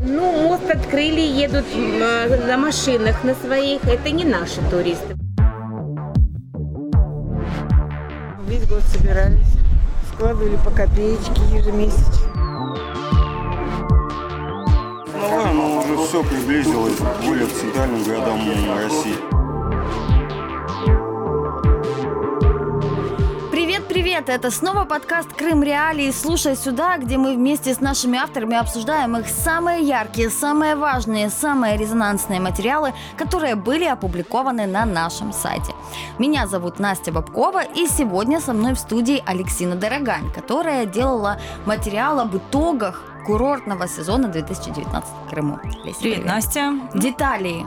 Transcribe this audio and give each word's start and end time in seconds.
Ну, 0.00 0.48
мост 0.48 0.70
открыли, 0.70 1.20
едут 1.20 1.64
э, 1.74 2.46
на 2.46 2.56
машинах 2.56 3.24
на 3.24 3.34
своих. 3.34 3.84
Это 3.84 4.10
не 4.10 4.24
наши 4.24 4.60
туристы. 4.70 5.14
Весь 8.46 8.66
год 8.68 8.82
собирались, 8.82 9.54
складывали 10.12 10.56
по 10.56 10.70
копеечке 10.70 11.42
ежемесячно. 11.52 12.34
Новое, 15.20 15.52
но 15.52 15.78
уже 15.78 15.96
все 16.06 16.22
приблизилось 16.22 16.98
более 17.24 17.46
к 17.46 17.52
центральным 17.52 18.04
городам 18.04 18.40
России. 18.76 19.43
Привет, 24.14 24.28
это 24.28 24.52
снова 24.52 24.84
подкаст 24.84 25.32
«Крым 25.32 25.64
Реалии». 25.64 26.12
Слушай 26.12 26.54
сюда, 26.54 26.98
где 26.98 27.18
мы 27.18 27.34
вместе 27.34 27.74
с 27.74 27.80
нашими 27.80 28.16
авторами 28.16 28.56
обсуждаем 28.56 29.16
их 29.16 29.26
самые 29.26 29.82
яркие, 29.82 30.30
самые 30.30 30.76
важные, 30.76 31.30
самые 31.30 31.76
резонансные 31.76 32.38
материалы, 32.38 32.94
которые 33.16 33.56
были 33.56 33.86
опубликованы 33.86 34.68
на 34.68 34.86
нашем 34.86 35.32
сайте. 35.32 35.72
Меня 36.20 36.46
зовут 36.46 36.78
Настя 36.78 37.10
Бабкова, 37.10 37.64
и 37.64 37.88
сегодня 37.88 38.40
со 38.40 38.52
мной 38.52 38.74
в 38.74 38.78
студии 38.78 39.20
Алексина 39.26 39.74
Дорогань, 39.74 40.30
которая 40.32 40.86
делала 40.86 41.40
материал 41.66 42.20
об 42.20 42.36
итогах 42.36 43.02
курортного 43.26 43.88
сезона 43.88 44.28
2019 44.28 45.10
в 45.26 45.30
Крыму. 45.30 45.58
Привет, 45.82 45.98
привет. 45.98 46.24
Настя. 46.24 46.78
Детали 46.94 47.66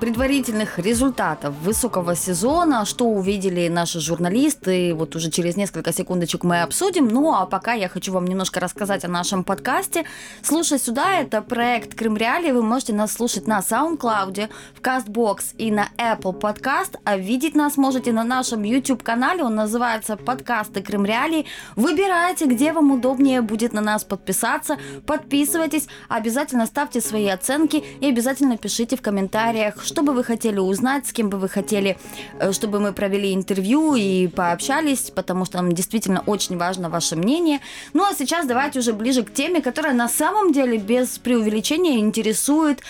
предварительных 0.00 0.78
результатов 0.78 1.54
высокого 1.62 2.14
сезона, 2.14 2.84
что 2.84 3.06
увидели 3.06 3.68
наши 3.68 4.00
журналисты, 4.00 4.94
вот 4.94 5.16
уже 5.16 5.30
через 5.30 5.56
несколько 5.56 5.92
секундочек 5.92 6.44
мы 6.44 6.62
обсудим. 6.62 7.08
Ну 7.08 7.34
а 7.34 7.46
пока 7.46 7.72
я 7.72 7.88
хочу 7.88 8.12
вам 8.12 8.26
немножко 8.26 8.60
рассказать 8.60 9.04
о 9.04 9.08
нашем 9.08 9.44
подкасте. 9.44 10.04
Слушай 10.42 10.78
сюда, 10.78 11.20
это 11.20 11.40
проект 11.40 11.94
Крым 11.94 12.16
Реалии. 12.16 12.52
Вы 12.52 12.62
можете 12.62 12.92
нас 12.92 13.12
слушать 13.12 13.46
на 13.46 13.60
SoundCloud, 13.60 14.48
в 14.74 14.80
CastBox 14.80 15.54
и 15.56 15.70
на 15.70 15.88
Apple 15.96 16.38
Podcast, 16.38 16.98
а 17.04 17.16
видеть 17.16 17.54
нас 17.54 17.76
можете 17.76 18.12
на 18.12 18.24
нашем 18.24 18.62
YouTube-канале. 18.62 19.42
Он 19.42 19.54
называется 19.54 20.16
«Подкасты 20.16 20.82
Крым 20.82 21.06
Реалии». 21.06 21.46
Выбирайте, 21.74 22.44
где 22.46 22.72
вам 22.72 22.90
удобнее 22.90 23.40
будет 23.40 23.72
на 23.72 23.80
нас 23.80 24.04
подписаться. 24.04 24.76
Подписывайтесь, 25.06 25.88
обязательно 26.08 26.66
ставьте 26.66 27.00
свои 27.00 27.28
оценки 27.28 27.82
и 28.00 28.08
обязательно 28.08 28.58
пишите 28.58 28.96
в 28.96 29.02
комментариях, 29.02 29.85
что 29.86 30.02
бы 30.02 30.12
вы 30.12 30.24
хотели 30.24 30.58
узнать, 30.58 31.06
с 31.06 31.12
кем 31.12 31.30
бы 31.30 31.38
вы 31.38 31.48
хотели, 31.48 31.96
э, 32.38 32.52
чтобы 32.52 32.80
мы 32.80 32.92
провели 32.92 33.32
интервью 33.32 33.94
и 33.94 34.26
пообщались, 34.26 35.10
потому 35.10 35.44
что 35.44 35.56
нам 35.58 35.72
действительно 35.72 36.22
очень 36.26 36.56
важно 36.58 36.90
ваше 36.90 37.16
мнение. 37.16 37.60
Ну 37.94 38.04
а 38.04 38.14
сейчас 38.14 38.46
давайте 38.46 38.80
уже 38.80 38.92
ближе 38.92 39.22
к 39.22 39.32
теме, 39.32 39.62
которая 39.62 39.94
на 39.94 40.08
самом 40.08 40.52
деле 40.52 40.76
без 40.76 41.18
преувеличения 41.18 41.98
интересует 41.98 42.82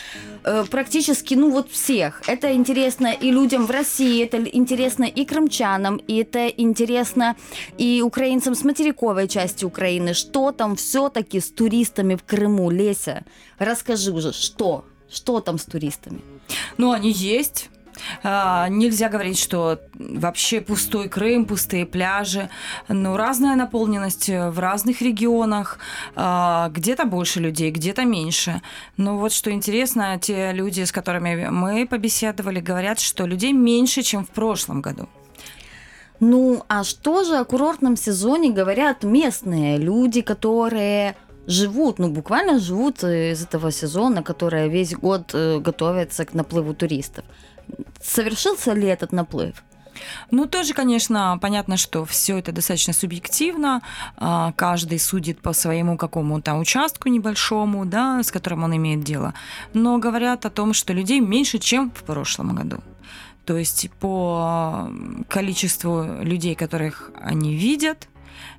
э, 0.45 0.65
практически, 0.71 1.35
ну 1.35 1.51
вот 1.51 1.71
всех. 1.71 2.23
Это 2.27 2.53
интересно 2.55 3.13
и 3.13 3.31
людям 3.31 3.67
в 3.67 3.71
России, 3.71 4.25
это 4.25 4.43
интересно 4.45 5.05
и 5.05 5.25
крымчанам, 5.25 5.97
и 5.97 6.17
это 6.17 6.49
интересно 6.49 7.37
и 7.79 8.03
украинцам 8.03 8.55
с 8.55 8.65
материковой 8.65 9.29
части 9.29 9.65
Украины. 9.65 10.15
Что 10.15 10.53
там 10.53 10.77
все-таки 10.77 11.41
с 11.41 11.51
туристами 11.51 12.15
в 12.15 12.25
Крыму, 12.25 12.71
Леся? 12.71 13.25
Расскажи 13.59 14.13
уже, 14.13 14.33
что? 14.33 14.85
Что 15.11 15.41
там 15.41 15.59
с 15.59 15.65
туристами? 15.65 16.21
Ну, 16.77 16.93
они 16.93 17.11
есть. 17.11 17.71
А, 18.23 18.69
нельзя 18.69 19.09
говорить, 19.09 19.39
что 19.39 19.81
вообще 19.95 20.61
пустой 20.61 21.09
Крым, 21.09 21.47
пустые 21.47 21.87
пляжи. 21.87 22.51
Ну, 22.89 23.17
разная 23.17 23.57
наполненность 23.57 24.29
в 24.29 24.59
разных 24.59 25.01
регионах. 25.03 25.79
А, 26.15 26.69
где-то 26.71 27.05
больше 27.05 27.41
людей, 27.41 27.71
где-то 27.71 28.05
меньше. 28.05 28.63
Но 28.97 29.19
вот 29.19 29.33
что 29.33 29.51
интересно, 29.51 30.19
те 30.21 30.53
люди, 30.53 30.83
с 30.83 30.93
которыми 30.93 31.49
мы 31.49 31.87
побеседовали, 31.87 32.61
говорят, 32.61 33.01
что 33.01 33.27
людей 33.27 33.53
меньше, 33.53 34.03
чем 34.03 34.25
в 34.25 34.31
прошлом 34.31 34.83
году. 34.83 35.09
Ну, 36.19 36.62
а 36.69 36.83
что 36.83 37.25
же 37.25 37.37
о 37.37 37.45
курортном 37.45 37.97
сезоне 37.97 38.51
говорят 38.51 39.05
местные 39.05 39.77
люди, 39.77 40.23
которые 40.23 41.15
живут, 41.47 41.99
ну 41.99 42.09
буквально 42.09 42.59
живут 42.59 43.03
из 43.05 43.43
этого 43.43 43.71
сезона, 43.73 44.23
который 44.23 44.69
весь 44.69 44.95
год 44.95 45.31
э, 45.34 45.59
готовится 45.61 46.25
к 46.25 46.34
наплыву 46.34 46.75
туристов. 46.75 47.25
Совершился 48.03 48.73
ли 48.73 48.87
этот 48.87 49.12
наплыв? 49.12 49.62
Ну, 50.31 50.47
тоже, 50.47 50.75
конечно, 50.75 51.39
понятно, 51.41 51.77
что 51.77 52.05
все 52.05 52.39
это 52.39 52.53
достаточно 52.53 52.93
субъективно. 52.93 53.83
А, 54.17 54.53
каждый 54.53 54.99
судит 54.99 55.41
по 55.41 55.53
своему 55.53 55.97
какому-то 55.97 56.55
участку 56.55 57.09
небольшому, 57.09 57.87
да, 57.87 58.23
с 58.23 58.31
которым 58.31 58.65
он 58.65 58.77
имеет 58.77 59.03
дело. 59.03 59.35
Но 59.75 59.99
говорят 59.99 60.47
о 60.47 60.51
том, 60.51 60.75
что 60.75 60.93
людей 60.93 61.21
меньше, 61.21 61.59
чем 61.59 61.91
в 61.91 62.03
прошлом 62.03 62.55
году. 62.55 62.79
То 63.45 63.56
есть 63.56 63.91
по 64.01 64.91
количеству 65.29 66.05
людей, 66.21 66.55
которых 66.56 67.12
они 67.23 67.55
видят, 67.55 68.09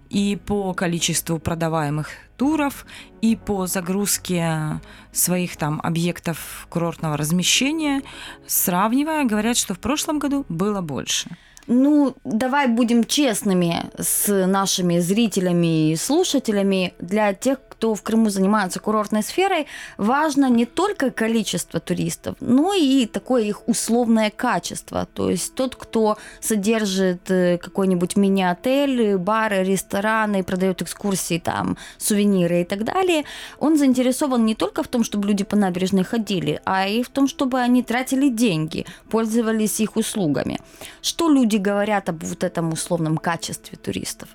и 0.09 0.35
по 0.35 0.73
количеству 0.73 1.39
продаваемых 1.39 2.09
туров, 2.37 2.85
и 3.21 3.35
по 3.35 3.67
загрузке 3.67 4.79
своих 5.11 5.57
там 5.57 5.81
объектов 5.83 6.67
курортного 6.69 7.17
размещения, 7.17 8.01
сравнивая, 8.45 9.25
говорят, 9.25 9.57
что 9.57 9.73
в 9.73 9.79
прошлом 9.79 10.19
году 10.19 10.45
было 10.49 10.81
больше. 10.81 11.29
Ну, 11.67 12.15
давай 12.23 12.67
будем 12.67 13.03
честными 13.03 13.89
с 13.99 14.47
нашими 14.47 14.99
зрителями 14.99 15.91
и 15.91 15.95
слушателями. 15.97 16.93
Для 16.99 17.33
тех, 17.33 17.59
кто 17.77 17.93
в 17.93 18.01
Крыму 18.01 18.29
занимается 18.29 18.79
курортной 18.79 19.21
сферой, 19.21 19.67
важно 19.97 20.49
не 20.49 20.65
только 20.65 21.11
количество 21.11 21.79
туристов, 21.79 22.35
но 22.39 22.73
и 22.73 23.05
такое 23.05 23.43
их 23.43 23.67
условное 23.67 24.31
качество. 24.31 25.07
То 25.13 25.29
есть 25.29 25.53
тот, 25.53 25.75
кто 25.75 26.17
содержит 26.41 27.29
э, 27.29 27.59
какой-нибудь 27.59 28.15
мини-отель, 28.15 29.17
бары, 29.17 29.63
рестораны, 29.63 30.43
продает 30.43 30.81
экскурсии, 30.81 31.37
там, 31.37 31.77
сувениры 31.99 32.61
и 32.61 32.65
так 32.65 32.83
далее, 32.83 33.25
он 33.59 33.77
заинтересован 33.77 34.43
не 34.43 34.55
только 34.55 34.81
в 34.81 34.87
том, 34.87 35.03
чтобы 35.03 35.27
люди 35.27 35.43
по 35.43 35.55
набережной 35.55 36.03
ходили, 36.03 36.59
а 36.65 36.87
и 36.87 37.03
в 37.03 37.09
том, 37.09 37.27
чтобы 37.27 37.59
они 37.59 37.83
тратили 37.83 38.29
деньги, 38.29 38.87
пользовались 39.11 39.79
их 39.79 39.97
услугами. 39.97 40.57
Что 41.03 41.29
люди 41.29 41.57
говорят 41.57 42.09
об 42.09 42.23
вот 42.23 42.43
этом 42.43 42.73
условном 42.73 43.17
качестве 43.17 43.77
туристов? 43.77 44.29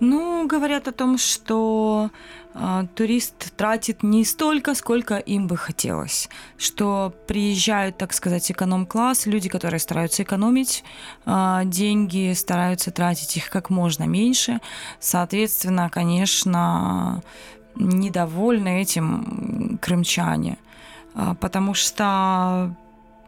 Ну, 0.00 0.46
говорят 0.46 0.88
о 0.88 0.92
том, 0.92 1.18
что 1.18 2.10
э, 2.54 2.86
турист 2.94 3.52
тратит 3.54 4.02
не 4.02 4.24
столько, 4.24 4.74
сколько 4.74 5.18
им 5.18 5.46
бы 5.46 5.58
хотелось. 5.58 6.30
Что 6.56 7.12
приезжают, 7.26 7.98
так 7.98 8.14
сказать, 8.14 8.50
эконом-класс, 8.50 9.26
люди, 9.26 9.50
которые 9.50 9.78
стараются 9.78 10.22
экономить 10.22 10.84
э, 11.26 11.60
деньги, 11.64 12.32
стараются 12.34 12.90
тратить 12.90 13.36
их 13.36 13.50
как 13.50 13.68
можно 13.68 14.04
меньше. 14.04 14.60
Соответственно, 15.00 15.90
конечно, 15.90 17.22
недовольны 17.74 18.80
этим 18.80 19.78
крымчане, 19.82 20.56
э, 21.14 21.34
потому 21.38 21.74
что 21.74 22.74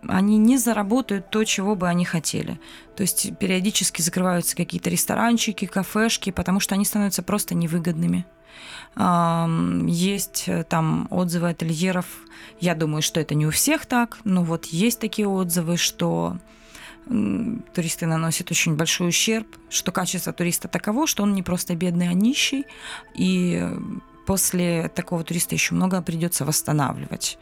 они 0.09 0.39
не 0.39 0.59
заработают 0.59 1.31
то, 1.31 1.45
чего 1.45 1.77
бы 1.77 1.89
они 1.89 2.05
хотели. 2.05 2.59
То 2.97 3.03
есть 3.03 3.37
периодически 3.39 4.03
закрываются 4.03 4.57
какие-то 4.57 4.91
ресторанчики, 4.91 5.67
кафешки, 5.67 6.31
потому 6.31 6.61
что 6.61 6.75
они 6.75 6.85
становятся 6.85 7.23
просто 7.23 7.55
невыгодными. 7.55 8.27
Есть 8.97 10.45
э, 10.47 10.65
там 10.65 11.09
отзывы 11.11 11.49
ательеров. 11.49 12.07
Я 12.61 12.75
думаю, 12.75 13.01
что 13.01 13.21
это 13.21 13.35
не 13.35 13.47
у 13.47 13.51
всех 13.51 13.87
так, 13.87 14.19
но 14.25 14.45
вот 14.45 14.67
есть 14.67 15.01
такие 15.01 15.27
отзывы, 15.27 15.79
что 15.79 16.37
туристы 17.07 18.07
наносят 18.07 18.51
очень 18.51 18.77
большой 18.77 19.09
ущерб, 19.09 19.47
что 19.71 19.93
качество 19.93 20.33
туриста 20.33 20.69
таково, 20.69 21.07
что 21.07 21.23
он 21.23 21.35
не 21.35 21.43
просто 21.43 21.75
бедный, 21.75 22.09
а 22.09 22.13
нищий, 22.13 22.65
и 23.15 23.67
после 24.27 24.89
такого 24.89 25.25
туриста 25.25 25.55
еще 25.55 25.75
много 25.75 26.01
придется 26.03 26.45
восстанавливать 26.45 27.39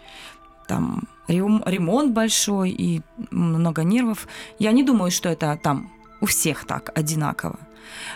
там 0.71 1.09
ремонт 1.27 2.13
большой 2.13 2.71
и 2.71 3.03
много 3.33 3.83
нервов. 3.83 4.29
Я 4.61 4.71
не 4.73 4.85
думаю, 4.85 5.11
что 5.11 5.29
это 5.29 5.59
там 5.61 5.91
у 6.21 6.27
всех 6.27 6.65
так 6.65 6.91
одинаково. 6.95 7.59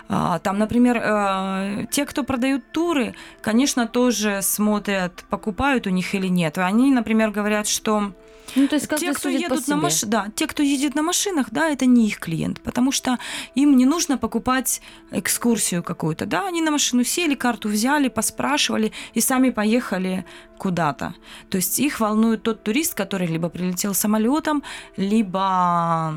А, 0.08 0.38
там, 0.38 0.58
например, 0.58 1.00
э, 1.02 1.86
те, 1.90 2.04
кто 2.04 2.22
продают 2.22 2.62
туры, 2.72 3.14
конечно, 3.40 3.86
тоже 3.86 4.40
смотрят, 4.42 5.24
покупают 5.30 5.86
у 5.86 5.90
них 5.90 6.14
или 6.14 6.28
нет. 6.28 6.58
Они, 6.58 6.92
например, 6.92 7.30
говорят, 7.30 7.66
что 7.66 8.12
ну, 8.56 8.68
то 8.68 8.76
есть 8.76 8.88
те, 8.88 9.12
кто 9.12 9.28
едут 9.28 9.66
на 9.68 9.76
маш... 9.76 10.02
да, 10.02 10.28
те, 10.34 10.46
кто 10.46 10.62
едет 10.62 10.94
на 10.94 11.02
машинах, 11.02 11.48
да, 11.50 11.68
это 11.68 11.86
не 11.86 12.06
их 12.06 12.18
клиент, 12.20 12.60
потому 12.60 12.92
что 12.92 13.18
им 13.54 13.76
не 13.76 13.84
нужно 13.84 14.16
покупать 14.16 14.80
экскурсию 15.10 15.82
какую-то, 15.82 16.26
да, 16.26 16.46
они 16.46 16.62
на 16.62 16.70
машину 16.70 17.04
сели, 17.04 17.34
карту 17.34 17.68
взяли, 17.68 18.08
поспрашивали 18.08 18.92
и 19.14 19.20
сами 19.20 19.50
поехали 19.50 20.24
куда-то. 20.58 21.14
То 21.50 21.56
есть 21.56 21.80
их 21.80 22.00
волнует 22.00 22.42
тот 22.42 22.62
турист, 22.62 22.94
который 22.94 23.26
либо 23.26 23.48
прилетел 23.48 23.94
самолетом, 23.94 24.62
либо 24.96 26.14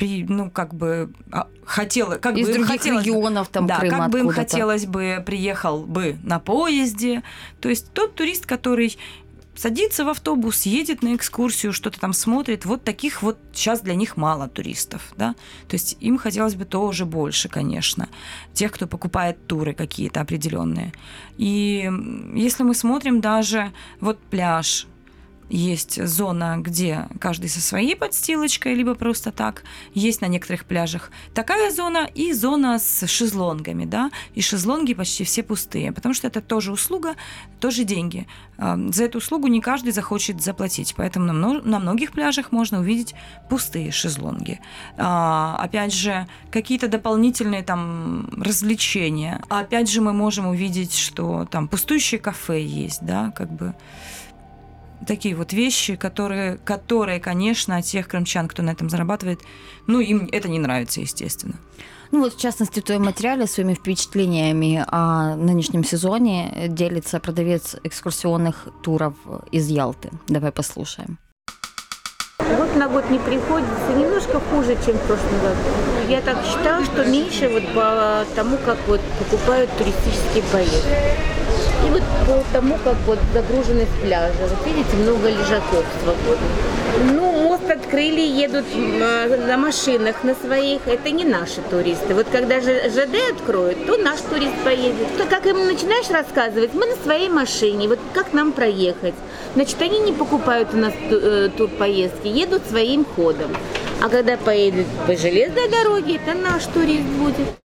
ну, 0.00 0.50
как 0.50 0.74
бы 0.74 1.12
а, 1.30 1.48
хотела, 1.64 2.16
как 2.16 2.36
Из 2.36 2.46
бы 2.46 2.54
других 2.54 2.70
хотелось 2.70 3.04
регионов, 3.04 3.48
там, 3.48 3.66
да, 3.66 3.78
Крыма 3.78 3.98
как 3.98 4.10
бы 4.10 4.20
им 4.20 4.28
хотелось 4.30 4.86
бы 4.86 5.22
приехал 5.24 5.84
бы 5.84 6.16
на 6.22 6.38
поезде. 6.38 7.22
То 7.60 7.68
есть 7.68 7.92
тот 7.92 8.14
турист, 8.14 8.46
который 8.46 8.96
садится 9.56 10.04
в 10.04 10.08
автобус, 10.08 10.62
едет 10.62 11.02
на 11.02 11.14
экскурсию, 11.14 11.72
что-то 11.72 12.00
там 12.00 12.12
смотрит. 12.12 12.64
Вот 12.64 12.82
таких 12.82 13.22
вот 13.22 13.38
сейчас 13.52 13.80
для 13.80 13.94
них 13.94 14.16
мало 14.16 14.48
туристов, 14.48 15.12
да. 15.16 15.34
То 15.68 15.74
есть 15.74 15.96
им 16.00 16.18
хотелось 16.18 16.54
бы 16.54 16.64
тоже 16.64 17.04
больше, 17.04 17.48
конечно, 17.48 18.08
тех, 18.52 18.72
кто 18.72 18.86
покупает 18.86 19.46
туры 19.46 19.74
какие-то 19.74 20.20
определенные. 20.20 20.92
И 21.36 21.90
если 22.34 22.62
мы 22.62 22.74
смотрим 22.74 23.20
даже 23.20 23.72
вот 24.00 24.18
пляж, 24.18 24.86
есть 25.48 26.04
зона, 26.06 26.56
где 26.58 27.08
каждый 27.20 27.48
со 27.48 27.60
своей 27.60 27.94
подстилочкой, 27.96 28.74
либо 28.74 28.94
просто 28.94 29.30
так, 29.32 29.62
есть 29.92 30.20
на 30.20 30.26
некоторых 30.26 30.64
пляжах. 30.64 31.10
Такая 31.34 31.70
зона 31.70 32.08
и 32.14 32.32
зона 32.32 32.78
с 32.78 33.06
шезлонгами, 33.06 33.84
да, 33.84 34.10
и 34.34 34.40
шезлонги 34.40 34.94
почти 34.94 35.24
все 35.24 35.42
пустые, 35.42 35.92
потому 35.92 36.14
что 36.14 36.26
это 36.26 36.40
тоже 36.40 36.72
услуга, 36.72 37.14
тоже 37.60 37.84
деньги. 37.84 38.26
А, 38.58 38.76
За 38.88 39.04
эту 39.04 39.18
услугу 39.18 39.48
не 39.48 39.60
каждый 39.60 39.92
захочет 39.92 40.42
заплатить, 40.42 40.94
поэтому 40.96 41.26
на, 41.26 41.32
мно- 41.32 41.62
на 41.64 41.78
многих 41.78 42.12
пляжах 42.12 42.52
можно 42.52 42.80
увидеть 42.80 43.14
пустые 43.48 43.90
шезлонги. 43.92 44.60
А, 44.96 45.56
Опять 45.60 45.92
же, 45.92 46.26
какие-то 46.50 46.88
дополнительные 46.88 47.62
там 47.62 48.28
развлечения. 48.40 49.42
Опять 49.48 49.90
же, 49.90 50.00
мы 50.00 50.12
можем 50.12 50.46
увидеть, 50.46 50.94
что 50.96 51.46
там 51.50 51.68
пустующее 51.68 52.20
кафе 52.20 52.64
есть, 52.64 53.04
да, 53.04 53.30
как 53.34 53.50
бы 53.52 53.74
такие 55.06 55.34
вот 55.34 55.52
вещи, 55.52 55.96
которые, 55.96 56.58
которые, 56.58 57.20
конечно, 57.20 57.80
тех 57.82 58.08
крымчан, 58.08 58.48
кто 58.48 58.62
на 58.62 58.70
этом 58.70 58.88
зарабатывает, 58.88 59.40
ну, 59.86 60.00
им 60.00 60.28
это 60.32 60.48
не 60.48 60.58
нравится, 60.58 61.00
естественно. 61.00 61.54
Ну 62.10 62.20
вот, 62.20 62.34
в 62.34 62.40
частности, 62.40 62.80
в 62.80 62.84
твоем 62.84 63.04
материале 63.04 63.46
своими 63.46 63.74
впечатлениями 63.74 64.84
о 64.86 65.34
нынешнем 65.36 65.82
сезоне 65.82 66.66
делится 66.68 67.18
продавец 67.18 67.76
экскурсионных 67.82 68.68
туров 68.82 69.14
из 69.50 69.68
Ялты. 69.68 70.10
Давай 70.28 70.52
послушаем. 70.52 71.18
Год 72.38 72.76
на 72.76 72.88
год 72.88 73.10
не 73.10 73.18
приходится, 73.18 73.92
немножко 73.96 74.38
хуже, 74.38 74.76
чем 74.84 74.96
в 74.96 75.02
прошлом 75.02 75.40
году. 75.40 75.56
Я 76.08 76.20
так 76.20 76.44
считаю, 76.44 76.84
что 76.84 77.04
меньше 77.04 77.48
вот 77.48 77.66
по 77.74 78.24
тому, 78.36 78.58
как 78.58 78.76
вот 78.86 79.00
покупают 79.18 79.70
туристические 79.76 80.42
поездки. 80.52 81.43
И 81.86 81.90
вот 81.90 82.02
по 82.26 82.42
тому, 82.52 82.78
как 82.84 82.96
вот 83.06 83.18
загруженность 83.32 83.92
пляжа. 84.02 84.34
Вот 84.40 84.66
видите, 84.66 84.96
много 84.96 85.28
лежаков 85.28 85.84
свободных. 86.02 86.50
Ну, 87.12 87.32
мост 87.42 87.68
открыли, 87.70 88.20
едут 88.20 88.64
м, 88.74 88.98
на 89.46 89.56
машинах 89.56 90.22
на 90.24 90.34
своих. 90.34 90.86
Это 90.86 91.10
не 91.10 91.24
наши 91.24 91.60
туристы. 91.70 92.14
Вот 92.14 92.26
когда 92.30 92.60
же 92.60 92.88
ЖД 92.88 93.16
откроют, 93.32 93.86
то 93.86 93.96
наш 93.96 94.20
турист 94.20 94.54
поедет. 94.64 95.16
То 95.18 95.24
как 95.26 95.46
им 95.46 95.66
начинаешь 95.66 96.10
рассказывать, 96.10 96.72
мы 96.74 96.86
на 96.86 96.96
своей 96.96 97.28
машине, 97.28 97.88
вот 97.88 97.98
как 98.12 98.32
нам 98.32 98.52
проехать. 98.52 99.14
Значит, 99.54 99.80
они 99.82 99.98
не 99.98 100.12
покупают 100.12 100.68
у 100.72 100.76
нас 100.76 100.92
э, 101.10 101.48
турпоездки, 101.56 102.28
едут 102.28 102.62
своим 102.68 103.04
ходом. 103.04 103.54
А 104.02 104.08
когда 104.08 104.36
поедут 104.36 104.86
по 105.06 105.16
железной 105.16 105.68
дороге, 105.68 106.20
это 106.22 106.36
наш 106.38 106.64
турист 106.66 107.06
будет. 107.18 107.63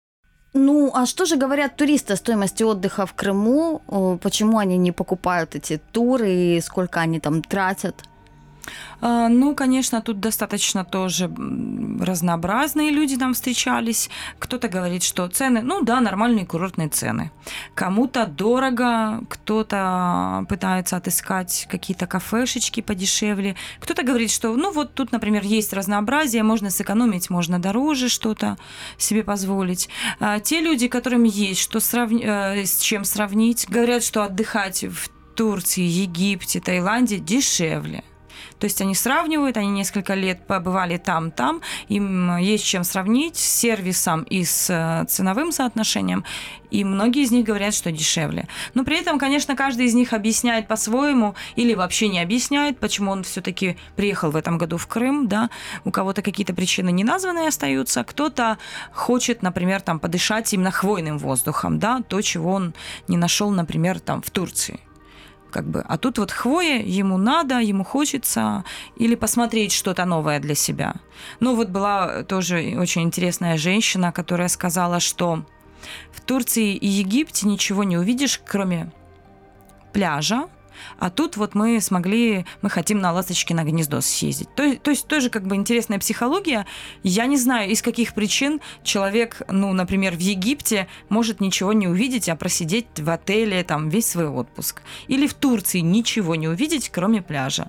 Ну, 0.54 0.90
а 0.94 1.06
что 1.06 1.24
же 1.24 1.36
говорят 1.36 1.76
туристы 1.76 2.12
о 2.12 2.16
стоимости 2.16 2.62
отдыха 2.62 3.06
в 3.06 3.14
Крыму? 3.14 4.18
Почему 4.22 4.58
они 4.58 4.76
не 4.76 4.92
покупают 4.92 5.54
эти 5.54 5.80
туры 5.92 6.30
и 6.30 6.60
сколько 6.60 7.00
они 7.00 7.20
там 7.20 7.42
тратят? 7.42 8.04
А, 9.00 9.28
Ну, 9.28 9.54
конечно, 9.54 10.00
тут 10.02 10.20
достаточно 10.20 10.84
тоже 10.84 11.30
разнообразные 12.00 12.90
люди 12.90 13.14
нам 13.14 13.34
встречались. 13.34 14.10
Кто-то 14.38 14.68
говорит, 14.68 15.02
что 15.02 15.26
цены, 15.28 15.62
ну 15.62 15.82
да, 15.82 16.00
нормальные 16.00 16.46
курортные 16.46 16.88
цены. 16.88 17.30
Кому-то 17.74 18.26
дорого, 18.26 19.20
кто-то 19.28 20.44
пытается 20.48 20.96
отыскать 20.96 21.66
какие-то 21.70 22.06
кафешечки 22.06 22.80
подешевле. 22.80 23.56
Кто-то 23.80 24.02
говорит, 24.02 24.30
что, 24.30 24.54
ну 24.56 24.72
вот 24.72 24.94
тут, 24.94 25.12
например, 25.12 25.42
есть 25.44 25.72
разнообразие, 25.72 26.42
можно 26.42 26.70
сэкономить, 26.70 27.30
можно 27.30 27.58
дороже 27.58 28.08
что-то 28.08 28.56
себе 28.98 29.22
позволить. 29.22 29.88
А 30.20 30.40
Те 30.40 30.60
люди, 30.60 30.88
которым 30.88 31.24
есть 31.24 31.60
что 31.60 31.78
сравни- 31.80 32.24
э, 32.24 32.64
с 32.64 32.80
чем 32.80 33.04
сравнить, 33.04 33.66
говорят, 33.68 34.04
что 34.04 34.22
отдыхать 34.22 34.84
в 34.84 35.08
Турции, 35.34 35.82
Египте, 35.84 36.60
Таиланде 36.60 37.18
дешевле. 37.18 38.04
То 38.58 38.64
есть 38.64 38.80
они 38.80 38.94
сравнивают, 38.94 39.56
они 39.56 39.68
несколько 39.68 40.14
лет 40.14 40.46
побывали 40.46 40.96
там, 40.96 41.30
там, 41.30 41.60
им 41.88 42.36
есть 42.38 42.64
чем 42.64 42.84
сравнить 42.84 43.36
с 43.36 43.44
сервисом 43.44 44.22
и 44.22 44.44
с 44.44 44.70
э, 44.70 45.04
ценовым 45.08 45.52
соотношением, 45.52 46.24
и 46.72 46.84
многие 46.84 47.22
из 47.22 47.30
них 47.30 47.44
говорят, 47.44 47.74
что 47.74 47.92
дешевле. 47.92 48.48
Но 48.74 48.84
при 48.84 48.98
этом, 48.98 49.18
конечно, 49.18 49.54
каждый 49.54 49.86
из 49.86 49.94
них 49.94 50.12
объясняет 50.12 50.68
по-своему 50.68 51.34
или 51.54 51.74
вообще 51.74 52.08
не 52.08 52.20
объясняет, 52.20 52.78
почему 52.78 53.10
он 53.10 53.24
все-таки 53.24 53.76
приехал 53.94 54.30
в 54.30 54.36
этом 54.36 54.58
году 54.58 54.78
в 54.78 54.86
Крым, 54.86 55.28
да, 55.28 55.50
у 55.84 55.90
кого-то 55.90 56.22
какие-то 56.22 56.54
причины 56.54 56.90
не 56.90 57.04
названные 57.04 57.48
остаются, 57.48 58.04
кто-то 58.04 58.58
хочет, 58.92 59.42
например, 59.42 59.82
там 59.82 60.00
подышать 60.00 60.52
именно 60.54 60.70
хвойным 60.70 61.18
воздухом, 61.18 61.78
да, 61.78 62.00
то, 62.08 62.22
чего 62.22 62.52
он 62.52 62.74
не 63.06 63.18
нашел, 63.18 63.50
например, 63.50 64.00
там 64.00 64.22
в 64.22 64.30
Турции 64.30 64.80
как 65.52 65.64
бы. 65.64 65.84
А 65.86 65.96
тут 65.98 66.18
вот 66.18 66.32
хвоя, 66.32 66.82
ему 66.82 67.18
надо, 67.18 67.60
ему 67.60 67.84
хочется, 67.84 68.64
или 68.96 69.14
посмотреть 69.14 69.72
что-то 69.72 70.04
новое 70.04 70.40
для 70.40 70.54
себя. 70.54 70.94
Ну 71.40 71.54
вот 71.54 71.68
была 71.68 72.24
тоже 72.24 72.74
очень 72.78 73.02
интересная 73.02 73.56
женщина, 73.58 74.10
которая 74.10 74.48
сказала, 74.48 74.98
что 74.98 75.44
в 76.10 76.20
Турции 76.20 76.74
и 76.74 76.86
Египте 76.86 77.46
ничего 77.46 77.84
не 77.84 77.96
увидишь, 77.96 78.40
кроме 78.44 78.90
пляжа, 79.92 80.48
а 80.98 81.10
тут 81.10 81.36
вот 81.36 81.54
мы 81.54 81.80
смогли, 81.80 82.46
мы 82.62 82.70
хотим 82.70 83.00
на 83.00 83.12
Ласточкино 83.12 83.64
гнездо 83.64 84.00
съездить. 84.00 84.54
То, 84.54 84.76
то 84.76 84.90
есть 84.90 85.06
тоже 85.06 85.30
как 85.30 85.46
бы 85.46 85.56
интересная 85.56 85.98
психология. 85.98 86.66
Я 87.02 87.26
не 87.26 87.36
знаю, 87.36 87.70
из 87.70 87.82
каких 87.82 88.14
причин 88.14 88.60
человек, 88.82 89.42
ну, 89.48 89.72
например, 89.72 90.16
в 90.16 90.20
Египте 90.20 90.88
может 91.08 91.40
ничего 91.40 91.72
не 91.72 91.88
увидеть, 91.88 92.28
а 92.28 92.36
просидеть 92.36 92.86
в 92.98 93.10
отеле 93.10 93.62
там 93.64 93.88
весь 93.88 94.06
свой 94.06 94.28
отпуск. 94.28 94.82
Или 95.08 95.26
в 95.26 95.34
Турции 95.34 95.80
ничего 95.80 96.34
не 96.34 96.48
увидеть, 96.48 96.90
кроме 96.90 97.22
пляжа. 97.22 97.68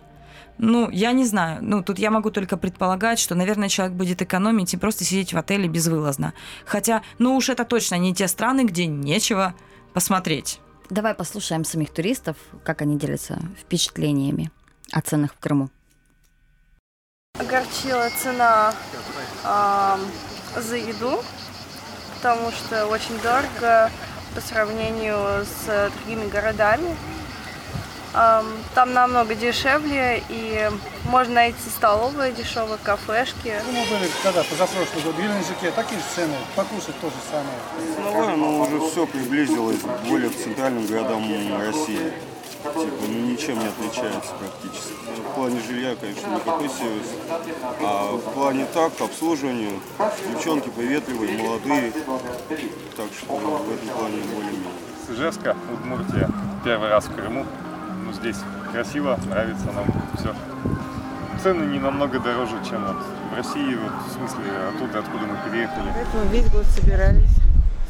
Ну, 0.58 0.90
я 0.90 1.12
не 1.12 1.26
знаю. 1.26 1.60
Ну, 1.62 1.84
тут 1.84 2.00
я 2.00 2.12
могу 2.12 2.30
только 2.30 2.58
предполагать, 2.58 3.20
что, 3.20 3.36
наверное, 3.36 3.70
человек 3.70 3.96
будет 3.96 4.22
экономить 4.22 4.74
и 4.74 4.78
просто 4.78 5.04
сидеть 5.04 5.34
в 5.34 5.38
отеле 5.38 5.68
безвылазно. 5.68 6.34
Хотя, 6.66 7.02
ну 7.18 7.36
уж 7.36 7.50
это 7.50 7.66
точно 7.66 7.96
не 7.96 8.14
те 8.14 8.28
страны, 8.28 8.64
где 8.66 8.86
нечего 8.86 9.56
посмотреть. 9.94 10.60
Давай 10.90 11.14
послушаем 11.16 11.64
самих 11.64 11.92
туристов, 11.92 12.38
как 12.64 12.82
они 12.82 12.98
делятся 12.98 13.40
впечатлениями 13.60 14.52
о 14.92 15.02
ценах 15.02 15.34
в 15.34 15.40
Крыму. 15.40 15.70
огорчила 17.40 18.10
цена 18.22 18.74
ам, 19.44 20.02
за 20.56 20.78
еду, 20.78 21.24
потому 22.16 22.52
что 22.52 22.88
очень 22.88 23.20
дорого 23.22 23.92
по 24.36 24.42
сравнению 24.42 25.46
с 25.46 25.92
другими 25.98 26.30
городами. 26.30 26.96
Ам, 28.14 28.46
Там 28.76 28.94
намного 28.94 29.34
дешевле, 29.34 30.24
и 30.30 30.70
можно 31.06 31.34
найти 31.34 31.70
столовые 31.76 32.32
дешевые, 32.32 32.78
кафешки. 32.84 33.54
Ну, 33.66 33.72
мы 33.72 33.86
были 33.86 34.10
когда 34.22 34.44
позапрошлый 34.44 35.04
год 35.04 35.16
в 35.16 35.18
Геленджике, 35.18 35.72
такие 35.72 36.00
же 36.00 36.06
цены, 36.16 36.36
покушать 36.56 37.00
то 37.02 37.08
же 37.08 37.16
самое. 37.30 37.58
Ценовая, 37.96 38.36
но 38.36 38.60
уже 38.62 38.80
все 38.92 39.08
приблизилось 39.08 39.80
более 40.08 40.30
к 40.30 40.36
центральным 40.36 40.86
городам 40.86 41.24
России. 41.60 42.14
Типа, 42.64 43.04
ну 43.10 43.20
ничем 43.30 43.60
не 43.60 43.66
отличается 43.66 44.32
практически. 44.40 44.94
В 45.18 45.36
плане 45.36 45.60
жилья, 45.68 45.96
конечно, 46.00 46.28
никакой 46.28 46.70
сервис. 46.70 47.08
А 47.82 48.16
в 48.16 48.34
плане 48.34 48.66
так, 48.74 48.94
обслуживания, 49.02 49.80
девчонки 50.32 50.70
приветливые, 50.70 51.38
молодые. 51.40 51.92
Так 52.96 53.08
что 53.18 53.40
ну, 53.40 53.58
в 53.58 53.74
этом 53.74 53.90
плане 53.90 54.18
более-менее. 54.34 54.72
С 55.06 55.12
Ижевска, 55.12 55.58
Удмуртия. 55.74 56.30
Первый 56.64 56.90
раз 56.90 57.06
в 57.06 57.16
Крыму. 57.16 57.46
Ну, 58.06 58.12
здесь 58.14 58.38
красиво, 58.72 59.18
нравится 59.30 59.66
нам 59.68 59.86
все. 60.18 60.34
Цены 61.42 61.66
не 61.66 61.80
намного 61.80 62.20
дороже, 62.20 62.56
чем 62.70 62.86
вот 62.86 62.98
в 63.32 63.36
России, 63.36 63.76
вот, 63.76 63.92
в 64.08 64.14
смысле 64.14 64.44
оттуда, 64.70 65.00
откуда 65.00 65.26
мы 65.26 65.38
переехали. 65.50 65.92
Поэтому 65.94 66.32
весь 66.32 66.50
год 66.50 66.66
собирались, 66.66 67.30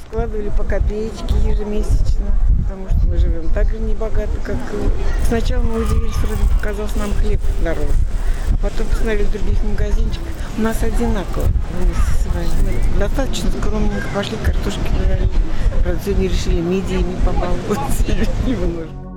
складывали 0.08 0.50
по 0.50 0.64
копеечке 0.64 1.36
ежемесячно, 1.46 2.26
потому 2.64 2.88
что 2.90 3.08
мы 3.08 3.18
живем 3.18 3.50
так 3.54 3.68
же 3.70 3.80
небогато, 3.80 4.32
как 4.44 4.56
и- 4.56 5.26
Сначала 5.28 5.62
мы 5.64 5.82
удивились, 5.84 6.16
вроде 6.18 6.42
показался 6.58 6.98
нам 7.00 7.14
хлеб 7.14 7.42
дороже. 7.64 7.88
А 8.54 8.58
потом 8.58 8.88
посмотрели 8.88 9.24
в 9.24 9.32
других 9.32 9.64
магазинчиках. 9.64 10.28
У 10.58 10.62
нас 10.62 10.82
одинаково 10.82 11.46
вместе 11.80 12.30
с 12.30 12.34
вами. 12.34 12.48
Мы 12.94 13.00
достаточно 13.00 13.52
скромненько 13.52 14.08
пошли, 14.16 14.38
картошки. 14.44 14.80
Правда, 15.84 16.00
сегодня 16.06 16.30
решили 16.30 16.62
мидиями 16.62 17.16
побаловаться 17.26 18.04
немножко. 18.48 19.13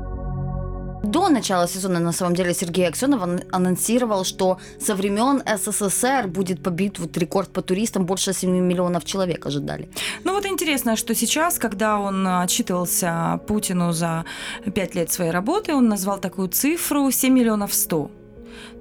До 1.16 1.30
начала 1.30 1.66
сезона, 1.66 1.98
на 1.98 2.12
самом 2.12 2.34
деле, 2.34 2.52
Сергей 2.52 2.86
Аксенов 2.88 3.22
анонсировал, 3.50 4.24
что 4.24 4.58
со 4.78 4.94
времен 4.94 5.42
СССР 5.46 6.26
будет 6.28 6.62
побит 6.62 6.98
вот 6.98 7.16
рекорд 7.16 7.48
по 7.48 7.62
туристам, 7.62 8.04
больше 8.04 8.34
7 8.34 8.50
миллионов 8.50 9.04
человек 9.06 9.46
ожидали. 9.46 9.88
Ну 10.24 10.34
вот 10.34 10.44
интересно, 10.44 10.94
что 10.94 11.14
сейчас, 11.14 11.58
когда 11.58 11.98
он 11.98 12.28
отчитывался 12.28 13.40
Путину 13.46 13.92
за 13.92 14.26
5 14.74 14.94
лет 14.94 15.10
своей 15.10 15.30
работы, 15.30 15.74
он 15.74 15.88
назвал 15.88 16.20
такую 16.20 16.48
цифру 16.48 17.10
7 17.10 17.32
миллионов 17.32 17.72
100 17.72 18.10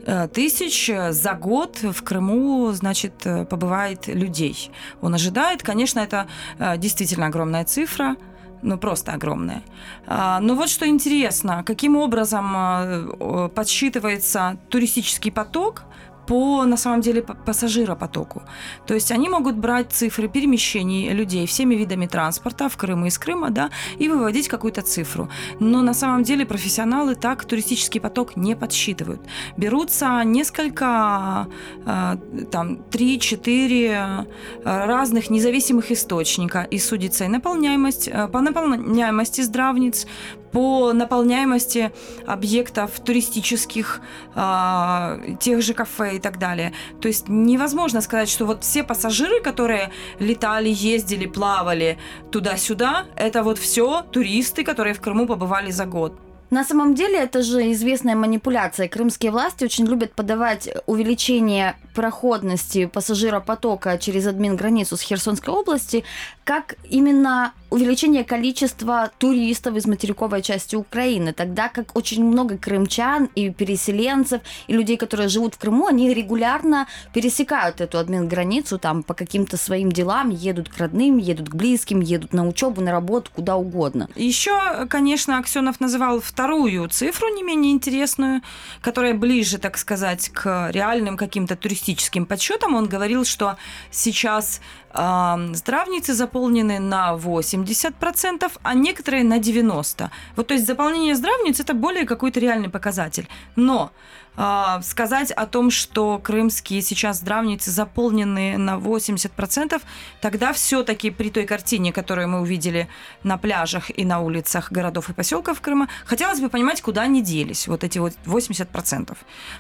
э, 0.06 0.28
тысяч 0.28 0.92
за 1.12 1.34
год 1.36 1.78
в 1.84 2.04
Крыму, 2.04 2.70
значит, 2.74 3.14
побывает 3.50 4.08
людей. 4.08 4.72
Он 5.02 5.14
ожидает, 5.14 5.64
конечно, 5.64 6.02
это 6.02 6.28
э, 6.60 6.78
действительно 6.78 7.28
огромная 7.28 7.64
цифра, 7.64 8.18
ну 8.62 8.78
просто 8.78 9.14
огромная. 9.14 9.62
А, 10.08 10.40
но 10.40 10.56
вот 10.56 10.70
что 10.70 10.88
интересно, 10.88 11.64
каким 11.66 11.96
образом 11.98 12.54
э, 12.56 13.50
подсчитывается 13.54 14.58
туристический 14.70 15.32
поток 15.32 15.84
по, 16.28 16.66
на 16.66 16.78
самом 16.78 17.02
деле, 17.02 17.22
пассажиропотоку. 17.22 18.42
То 18.88 18.94
есть 18.94 19.12
они 19.12 19.30
могут 19.30 19.56
брать 19.56 19.92
цифры 19.92 20.28
перемещений 20.28 21.10
людей 21.14 21.46
всеми 21.46 21.76
видами 21.76 22.08
транспорта 22.08 22.70
в 22.70 22.78
Крым 22.78 23.06
и 23.06 23.08
из 23.08 23.18
Крыма, 23.18 23.50
да, 23.50 23.70
и 24.00 24.10
выводить 24.10 24.48
какую-то 24.48 24.82
цифру. 24.82 25.30
Но 25.60 25.82
на 25.82 25.94
самом 25.94 26.24
деле 26.24 26.46
профессионалы 26.46 27.16
так 27.16 27.46
туристический 27.46 28.02
поток 28.02 28.36
не 28.36 28.56
подсчитывают. 28.56 29.22
Берутся 29.58 30.24
несколько, 30.24 31.48
э, 31.86 32.18
там, 32.52 32.78
3-4 32.92 34.26
э, 34.64 34.86
разных 34.86 35.30
независимых 35.30 35.92
источника 35.92 36.68
и 36.74 36.80
судится 36.80 37.26
и 37.26 37.28
наполняемость, 37.28 38.08
э, 38.08 38.28
по 38.28 38.42
наполняемости 38.42 39.42
здравниц, 39.42 40.08
по 40.52 40.94
наполняемости 40.94 41.92
объектов 42.26 43.00
туристических, 43.00 44.02
тех 44.34 45.62
же 45.62 45.74
кафе 45.74 46.16
и 46.16 46.20
так 46.20 46.40
далее. 46.40 46.74
То 47.02 47.08
есть 47.08 47.28
невозможно 47.28 48.02
сказать, 48.02 48.30
что 48.30 48.46
вот 48.46 48.64
все 48.64 48.84
пассажиры, 48.84 49.42
которые 49.42 49.92
летали, 50.20 50.70
ездили, 50.70 51.26
плавали 51.26 51.98
туда-сюда, 52.32 53.06
это 53.16 53.44
вот 53.44 53.58
все 53.58 54.04
туристы, 54.12 54.64
которые 54.64 54.94
в 54.94 55.02
Крыму 55.02 55.28
побывали 55.28 55.72
за 55.72 55.86
год. 55.86 56.20
На 56.52 56.64
самом 56.64 56.94
деле 56.94 57.18
это 57.18 57.42
же 57.42 57.72
известная 57.72 58.16
манипуляция. 58.16 58.88
Крымские 58.88 59.32
власти 59.32 59.66
очень 59.66 59.86
любят 59.86 60.14
подавать 60.14 60.70
увеличение 60.86 61.76
проходности 61.96 62.86
пассажиропотока 62.86 63.98
через 63.98 64.28
админ-границу 64.28 64.98
с 64.98 65.02
Херсонской 65.02 65.54
области 65.54 66.04
как 66.44 66.76
именно 66.88 67.54
увеличение 67.72 68.24
количества 68.24 69.12
туристов 69.18 69.76
из 69.76 69.88
материковой 69.88 70.42
части 70.42 70.76
Украины, 70.76 71.34
тогда 71.34 71.68
как 71.68 71.96
очень 71.98 72.24
много 72.24 72.58
крымчан 72.58 73.30
и 73.36 73.50
переселенцев, 73.50 74.42
и 74.68 74.74
людей, 74.74 74.96
которые 74.96 75.28
живут 75.28 75.56
в 75.56 75.58
Крыму, 75.58 75.88
они 75.88 76.14
регулярно 76.14 76.88
пересекают 77.14 77.82
эту 77.82 77.98
админ-границу 77.98 78.78
там 78.78 79.02
по 79.02 79.14
каким-то 79.14 79.58
своим 79.58 79.92
делам, 79.92 80.30
едут 80.30 80.70
к 80.70 80.78
родным, 80.78 81.18
едут 81.18 81.50
к 81.50 81.56
близким, 81.56 82.00
едут 82.00 82.34
на 82.34 82.48
учебу, 82.48 82.82
на 82.82 82.92
работу, 82.92 83.32
куда 83.34 83.56
угодно. 83.56 84.08
Еще, 84.16 84.86
конечно, 84.88 85.40
Аксенов 85.40 85.80
называл 85.80 86.22
вторую 86.22 86.88
цифру, 86.90 87.30
не 87.30 87.44
менее 87.44 87.74
интересную, 87.74 88.42
которая 88.82 89.16
ближе, 89.16 89.58
так 89.58 89.78
сказать, 89.78 90.30
к 90.30 90.70
реальным 90.72 91.18
каким-то 91.18 91.56
туристическим 91.56 91.85
подсчетам. 92.26 92.76
Он 92.76 92.88
говорил, 92.88 93.26
что 93.26 93.58
сейчас 93.92 94.62
Здравницы 94.96 96.14
заполнены 96.14 96.80
на 96.80 97.16
80%, 97.16 98.52
а 98.64 98.74
некоторые 98.74 99.26
на 99.26 99.40
90%. 99.40 100.10
Вот 100.38 100.48
то 100.48 100.54
есть 100.54 100.66
заполнение 100.66 101.16
здравниц 101.16 101.60
это 101.60 101.74
более 101.74 102.06
какой-то 102.06 102.40
реальный 102.40 102.70
показатель. 102.70 103.28
Но 103.58 103.92
э, 104.38 104.80
сказать 104.84 105.32
о 105.32 105.48
том, 105.48 105.70
что 105.70 106.18
крымские 106.20 106.82
сейчас 106.82 107.18
здравницы 107.18 107.72
заполнены 107.72 108.58
на 108.58 108.78
80%, 108.78 109.82
тогда 110.22 110.54
все-таки 110.54 111.10
при 111.10 111.30
той 111.30 111.46
картине, 111.46 111.92
которую 111.92 112.30
мы 112.30 112.40
увидели 112.40 112.88
на 113.24 113.38
пляжах 113.38 113.92
и 113.98 114.06
на 114.06 114.22
улицах 114.22 114.72
городов 114.72 115.10
и 115.10 115.14
поселков 115.14 115.60
Крыма, 115.60 115.90
хотелось 116.06 116.40
бы 116.40 116.48
понимать, 116.48 116.82
куда 116.82 117.02
они 117.02 117.22
делись, 117.22 117.68
вот 117.68 117.84
эти 117.84 118.00
вот 118.00 118.14
80%. 118.26 119.18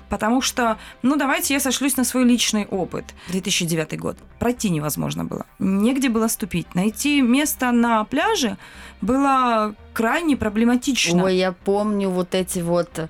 Потому 0.07 0.41
что, 0.41 0.77
ну 1.01 1.17
давайте 1.17 1.53
я 1.53 1.59
сошлюсь 1.59 1.97
на 1.97 2.05
свой 2.05 2.23
личный 2.23 2.65
опыт. 2.67 3.05
2009 3.27 3.99
год. 3.99 4.17
Пройти 4.39 4.69
невозможно 4.69 5.24
было. 5.25 5.45
Негде 5.59 6.09
было 6.09 6.27
ступить. 6.27 6.75
Найти 6.75 7.21
место 7.21 7.71
на 7.71 8.03
пляже 8.05 8.57
было 9.01 9.75
крайне 9.93 10.37
проблематично. 10.37 11.23
Ой, 11.23 11.35
я 11.37 11.51
помню 11.51 12.09
вот 12.09 12.35
эти 12.35 12.59
вот 12.59 13.09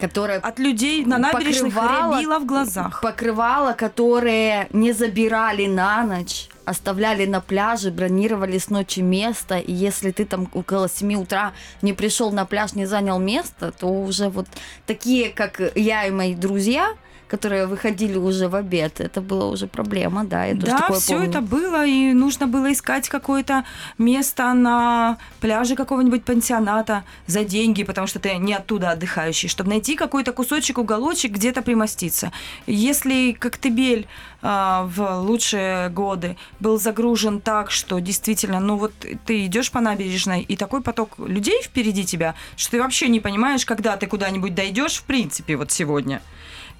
которые 0.00 0.38
от 0.38 0.58
людей 0.58 1.04
на 1.04 1.18
набережных 1.18 1.74
рябило 1.74 2.38
в 2.38 2.46
глазах. 2.46 3.02
Покрывала, 3.02 3.74
которые 3.74 4.66
не 4.72 4.92
забирали 4.92 5.66
на 5.66 6.02
ночь, 6.02 6.48
оставляли 6.64 7.26
на 7.26 7.40
пляже, 7.40 7.90
бронировали 7.90 8.58
с 8.58 8.70
ночи 8.70 9.00
место, 9.00 9.58
и 9.58 9.72
если 9.72 10.10
ты 10.10 10.24
там 10.24 10.48
около 10.54 10.88
7 10.88 11.14
утра 11.14 11.52
не 11.82 11.92
пришел 11.92 12.32
на 12.32 12.46
пляж, 12.46 12.72
не 12.72 12.86
занял 12.86 13.18
место, 13.18 13.72
то 13.72 13.86
уже 13.86 14.28
вот 14.28 14.46
такие, 14.86 15.30
как 15.30 15.60
я 15.74 16.06
и 16.06 16.10
мои 16.10 16.34
друзья, 16.34 16.94
которые 17.30 17.66
выходили 17.66 18.18
уже 18.18 18.48
в 18.48 18.56
обед, 18.56 19.00
это 19.00 19.20
была 19.20 19.46
уже 19.46 19.66
проблема, 19.66 20.24
да. 20.24 20.46
Я 20.46 20.54
да, 20.54 20.90
все 20.92 21.14
помню. 21.14 21.28
это 21.28 21.40
было, 21.40 21.86
и 21.86 22.12
нужно 22.12 22.48
было 22.48 22.72
искать 22.72 23.08
какое-то 23.08 23.64
место 23.98 24.52
на 24.52 25.16
пляже 25.40 25.76
какого-нибудь 25.76 26.24
пансионата 26.24 27.04
за 27.26 27.44
деньги, 27.44 27.84
потому 27.84 28.08
что 28.08 28.18
ты 28.18 28.34
не 28.36 28.52
оттуда 28.52 28.90
отдыхающий, 28.90 29.48
чтобы 29.48 29.70
найти 29.70 29.94
какой-то 29.94 30.32
кусочек, 30.32 30.78
уголочек, 30.78 31.32
где-то 31.32 31.62
примоститься. 31.62 32.32
Если 32.66 33.32
Коктебель 33.32 34.08
а, 34.42 34.84
в 34.84 35.20
лучшие 35.20 35.88
годы 35.90 36.36
был 36.58 36.80
загружен 36.80 37.40
так, 37.40 37.70
что 37.70 38.00
действительно, 38.00 38.58
ну 38.58 38.76
вот 38.76 38.92
ты 39.24 39.46
идешь 39.46 39.70
по 39.70 39.80
набережной, 39.80 40.42
и 40.42 40.56
такой 40.56 40.80
поток 40.82 41.18
людей 41.18 41.62
впереди 41.62 42.04
тебя, 42.04 42.34
что 42.56 42.72
ты 42.72 42.82
вообще 42.82 43.08
не 43.08 43.20
понимаешь, 43.20 43.64
когда 43.64 43.96
ты 43.96 44.08
куда-нибудь 44.08 44.54
дойдешь, 44.54 44.96
в 44.96 45.04
принципе, 45.04 45.56
вот 45.56 45.70
сегодня. 45.70 46.20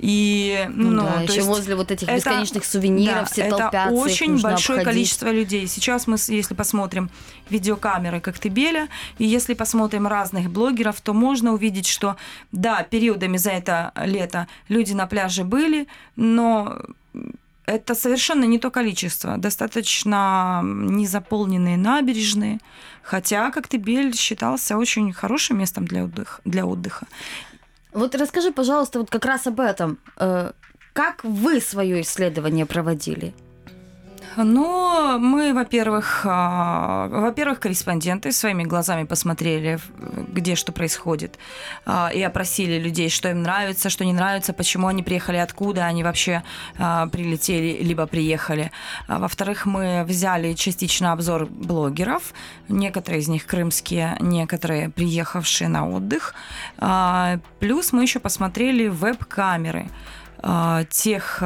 И, 0.03 0.67
ну, 0.73 0.91
ну 0.93 1.03
да, 1.03 1.21
еще 1.21 1.35
есть 1.35 1.47
возле 1.47 1.77
вот 1.77 1.91
этих 1.91 2.09
это, 2.09 2.17
бесконечных 2.17 2.65
сувениров 2.65 3.15
да, 3.15 3.25
все 3.27 3.43
это 3.43 3.57
толпятся. 3.59 3.95
очень 3.95 4.41
большое 4.41 4.79
обходить. 4.79 4.85
количество 4.85 5.31
людей. 5.31 5.67
Сейчас 5.67 6.07
мы, 6.07 6.17
если 6.29 6.55
посмотрим 6.55 7.11
видеокамеры 7.51 8.21
Коктебеля, 8.21 8.89
и 9.19 9.27
если 9.27 9.53
посмотрим 9.53 10.07
разных 10.07 10.51
блогеров, 10.51 11.03
то 11.03 11.13
можно 11.13 11.53
увидеть, 11.53 11.87
что 11.87 12.17
да, 12.51 12.83
периодами 12.83 13.37
за 13.37 13.51
это 13.51 13.93
лето 14.03 14.49
люди 14.69 14.95
на 14.95 15.07
пляже 15.07 15.45
были, 15.45 15.87
но 16.17 16.79
это 17.67 17.95
совершенно 17.95 18.45
не 18.45 18.59
то 18.59 18.71
количество. 18.71 19.37
Достаточно 19.37 20.63
незаполненные 20.65 21.77
набережные. 21.77 22.59
Хотя 23.03 23.51
Коктебель 23.51 24.17
считался 24.17 24.77
очень 24.77 25.13
хорошим 25.13 25.59
местом 25.59 25.85
для 25.85 26.05
отдыха. 26.05 26.41
Для 26.45 26.65
отдыха. 26.65 27.07
Вот 27.93 28.15
расскажи, 28.15 28.53
пожалуйста, 28.53 29.01
вот 29.01 29.11
как 29.11 29.25
раз 29.25 29.47
об 29.47 29.61
этом. 29.61 29.99
Э, 30.17 30.53
как 30.93 31.25
вы 31.25 31.61
свое 31.61 32.01
исследование 32.03 32.67
проводили? 32.67 33.35
Ну, 34.37 35.19
мы, 35.19 35.53
во-первых, 35.53 36.23
а, 36.25 37.09
во-первых, 37.09 37.59
корреспонденты 37.61 38.31
своими 38.31 38.63
глазами 38.63 39.05
посмотрели, 39.05 39.81
где 40.33 40.55
что 40.55 40.73
происходит, 40.73 41.39
а, 41.85 42.11
и 42.15 42.23
опросили 42.23 42.79
людей, 42.79 43.11
что 43.11 43.29
им 43.29 43.43
нравится, 43.43 43.91
что 43.91 44.05
не 44.05 44.13
нравится, 44.13 44.53
почему 44.53 44.87
они 44.87 45.03
приехали, 45.03 45.37
откуда 45.39 45.87
они 45.87 46.05
вообще 46.05 46.45
а, 46.79 47.09
прилетели, 47.09 47.83
либо 47.83 48.07
приехали. 48.07 48.71
Во-вторых, 49.09 49.67
мы 49.67 50.05
взяли 50.05 50.53
частично 50.53 51.13
обзор 51.13 51.47
блогеров, 51.47 52.33
некоторые 52.69 53.21
из 53.21 53.29
них 53.29 53.47
крымские, 53.47 54.17
некоторые 54.21 54.91
приехавшие 54.91 55.69
на 55.69 55.89
отдых. 55.89 56.35
Плюс 57.59 57.93
мы 57.93 58.03
еще 58.03 58.21
посмотрели 58.21 58.89
веб-камеры 58.89 59.89
тех 60.89 61.43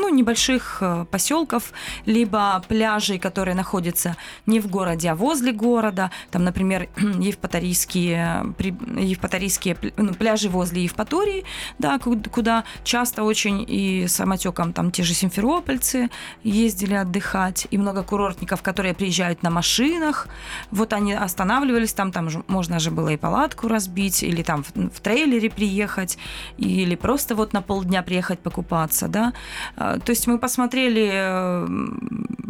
ну, 0.00 0.08
небольших 0.08 0.78
а, 0.80 1.04
поселков, 1.04 1.72
либо 2.06 2.62
пляжей, 2.68 3.18
которые 3.18 3.54
находятся 3.54 4.16
не 4.46 4.60
в 4.60 4.68
городе, 4.68 5.10
а 5.10 5.14
возле 5.14 5.52
города. 5.52 6.10
Там, 6.30 6.44
например, 6.44 6.88
Евпаторийские, 6.96 8.54
Евпаторийские 8.58 9.76
ну, 9.96 10.14
пляжи 10.14 10.48
возле 10.48 10.84
Евпатории, 10.84 11.44
да, 11.78 11.98
куда 11.98 12.64
часто 12.84 13.24
очень 13.24 13.64
и 13.66 14.06
самотеком 14.08 14.72
там 14.72 14.90
те 14.90 15.02
же 15.02 15.14
симферопольцы 15.14 16.10
ездили 16.44 16.94
отдыхать, 16.94 17.66
и 17.70 17.78
много 17.78 18.02
курортников, 18.02 18.62
которые 18.62 18.94
приезжают 18.94 19.42
на 19.42 19.50
машинах. 19.50 20.28
Вот 20.70 20.92
они 20.92 21.12
останавливались 21.12 21.92
там, 21.92 22.12
там 22.12 22.28
можно 22.46 22.78
же 22.78 22.90
было 22.90 23.08
и 23.08 23.16
палатку 23.16 23.68
разбить, 23.68 24.22
или 24.22 24.42
там 24.42 24.62
в, 24.62 24.90
в 24.90 25.00
трейлере 25.00 25.50
приехать, 25.50 26.18
или 26.56 26.94
просто 26.94 27.34
вот 27.34 27.52
на 27.52 27.62
пол 27.62 27.80
полдня 27.80 28.02
приехать 28.02 28.40
покупаться, 28.40 29.08
да. 29.08 29.32
А, 29.90 29.98
то 29.98 30.10
есть 30.10 30.26
мы 30.26 30.38
посмотрели 30.38 31.64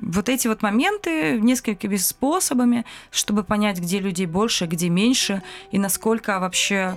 вот 0.02 0.28
эти 0.28 0.48
вот 0.48 0.62
моменты 0.62 1.40
несколькими 1.40 1.96
способами, 1.96 2.84
чтобы 3.10 3.44
понять, 3.44 3.78
где 3.78 4.00
людей 4.00 4.26
больше, 4.26 4.66
где 4.66 4.88
меньше, 4.88 5.42
и 5.70 5.78
насколько 5.78 6.38
вообще 6.40 6.96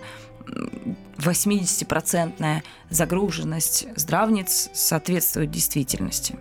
80% 1.18 2.64
загруженность 2.90 3.88
здравниц 3.96 4.70
соответствует 4.74 5.52
действительности. 5.52 6.36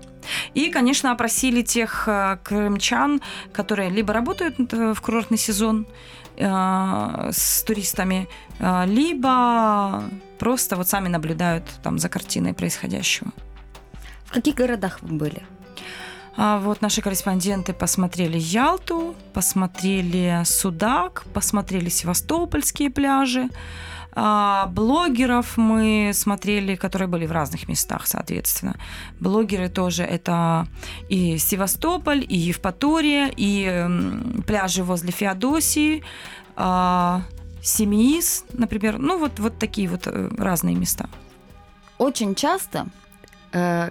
И, 0.55 0.71
конечно, 0.71 1.13
опросили 1.13 1.63
тех 1.63 2.05
э, 2.07 2.39
крымчан, 2.43 3.21
которые 3.53 3.91
либо 3.91 4.13
работают 4.13 4.57
э, 4.73 4.95
в 4.95 5.01
курортный 5.01 5.39
сезон 5.39 5.87
э, 6.37 7.31
с 7.33 7.63
туристами, 7.65 8.29
либо 8.87 10.05
просто 10.39 10.77
вот 10.77 10.89
сами 10.89 11.09
наблюдают 11.09 11.65
там 11.83 11.99
за 11.99 12.09
картиной 12.09 12.55
происходящего. 12.55 13.33
В 14.25 14.33
каких 14.33 14.55
городах 14.55 14.99
вы 15.03 15.17
были? 15.17 15.43
А 16.37 16.59
вот 16.59 16.81
наши 16.81 17.03
корреспонденты 17.03 17.75
посмотрели 17.75 18.39
Ялту, 18.39 19.15
посмотрели 19.35 20.43
Судак, 20.45 21.25
посмотрели 21.35 21.89
Севастопольские 21.89 22.91
пляжи. 22.91 23.49
А 24.15 24.67
блогеров 24.67 25.57
мы 25.57 26.11
смотрели, 26.13 26.75
которые 26.77 27.09
были 27.09 27.27
в 27.27 27.33
разных 27.33 27.69
местах, 27.69 28.07
соответственно. 28.07 28.77
Блогеры 29.21 29.69
тоже 29.69 30.03
это 30.03 30.67
и 31.09 31.39
Севастополь, 31.39 32.25
и 32.29 32.37
Евпатория, 32.37 33.31
и 33.35 33.87
пляжи 34.47 34.85
возле 34.85 35.13
Феодосии, 35.13 36.03
а, 36.57 37.23
Семиис, 37.63 38.45
например. 38.53 38.99
Ну, 38.99 39.19
вот, 39.19 39.39
вот 39.39 39.59
такие 39.59 39.89
вот 39.89 40.03
э, 40.07 40.29
разные 40.37 40.75
места. 40.75 41.09
Очень 41.97 42.35
часто 42.35 42.89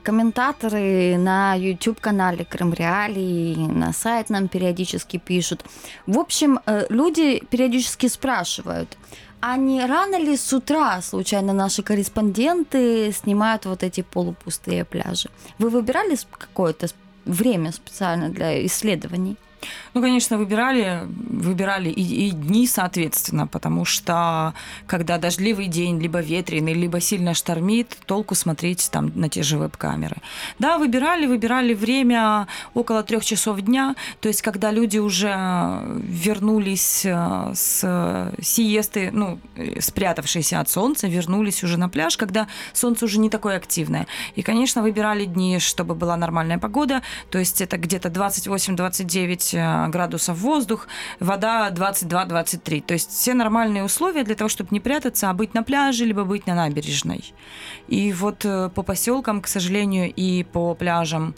комментаторы 0.04 1.18
на 1.18 1.56
YouTube-канале 1.56 2.46
Крым 2.46 2.74
Реалии, 2.74 3.56
на 3.56 3.94
сайт 3.94 4.30
нам 4.30 4.48
периодически 4.48 5.18
пишут. 5.18 5.64
В 6.08 6.18
общем, 6.18 6.60
э, 6.66 6.86
люди 6.90 7.44
периодически 7.50 8.08
спрашивают, 8.08 8.98
а 9.40 9.58
не 9.58 9.86
рано 9.86 10.20
ли 10.20 10.38
с 10.38 10.54
утра 10.54 11.02
случайно 11.02 11.54
наши 11.54 11.82
корреспонденты 11.84 13.12
снимают 13.12 13.66
вот 13.66 13.84
эти 13.84 14.02
полупустые 14.02 14.86
пляжи? 14.86 15.30
Вы 15.58 15.70
выбирали 15.70 16.18
какое-то 16.32 16.88
время 17.26 17.72
специально 17.72 18.30
для 18.30 18.66
исследований? 18.66 19.38
Ну, 19.94 20.02
конечно, 20.02 20.38
выбирали, 20.38 21.02
выбирали 21.06 21.90
и, 21.90 22.28
и 22.28 22.32
дни, 22.32 22.68
соответственно, 22.68 23.48
потому 23.48 23.86
что 23.86 24.54
когда 24.88 25.18
дождливый 25.18 25.68
день, 25.68 26.00
либо 26.00 26.20
ветреный, 26.20 26.74
либо 26.74 27.00
сильно 27.02 27.34
штормит, 27.34 27.98
толку 28.06 28.36
смотреть 28.36 28.90
там 28.92 29.12
на 29.16 29.30
те 29.30 29.44
же 29.44 29.58
веб-камеры. 29.58 30.18
Да, 30.60 30.78
выбирали, 30.78 31.26
выбирали 31.26 31.74
время 31.74 32.48
около 32.74 33.04
трех 33.04 33.26
часов 33.26 33.62
дня, 33.62 33.96
то 34.20 34.30
есть 34.30 34.42
когда 34.42 34.72
люди 34.72 34.98
уже 34.98 35.82
вернулись 36.04 37.06
э, 37.06 37.52
с 37.54 38.32
сиесты, 38.42 39.10
ну, 39.12 39.40
спрятавшиеся 39.80 40.60
от 40.60 40.70
солнца, 40.70 41.08
вернулись 41.08 41.64
уже 41.64 41.78
на 41.78 41.90
пляж, 41.90 42.18
когда 42.18 42.48
солнце 42.74 43.06
уже 43.06 43.20
не 43.20 43.30
такое 43.30 43.58
активное. 43.58 44.08
И, 44.36 44.42
конечно, 44.42 44.82
выбирали 44.82 45.26
дни, 45.26 45.60
чтобы 45.60 45.96
была 45.96 46.16
нормальная 46.18 46.58
погода, 46.58 47.02
то 47.30 47.40
есть 47.40 47.62
это 47.62 47.78
где-то 47.78 48.10
28-29 48.10 49.51
Э, 49.54 49.88
градусов 49.88 50.38
воздух, 50.38 50.88
вода 51.20 51.70
22-23. 51.72 52.82
То 52.82 52.94
есть 52.94 53.12
все 53.12 53.34
нормальные 53.34 53.84
условия 53.84 54.24
для 54.24 54.36
того, 54.36 54.50
чтобы 54.50 54.70
не 54.72 54.80
прятаться, 54.80 55.30
а 55.30 55.34
быть 55.34 55.54
на 55.54 55.64
пляже, 55.64 56.06
либо 56.06 56.24
быть 56.24 56.48
на 56.48 56.56
набережной. 56.56 57.34
И 57.88 58.14
вот 58.14 58.46
э, 58.46 58.70
по 58.74 58.84
поселкам, 58.84 59.42
к 59.42 59.48
сожалению, 59.48 60.12
и 60.14 60.44
по 60.44 60.76
пляжам 60.76 61.34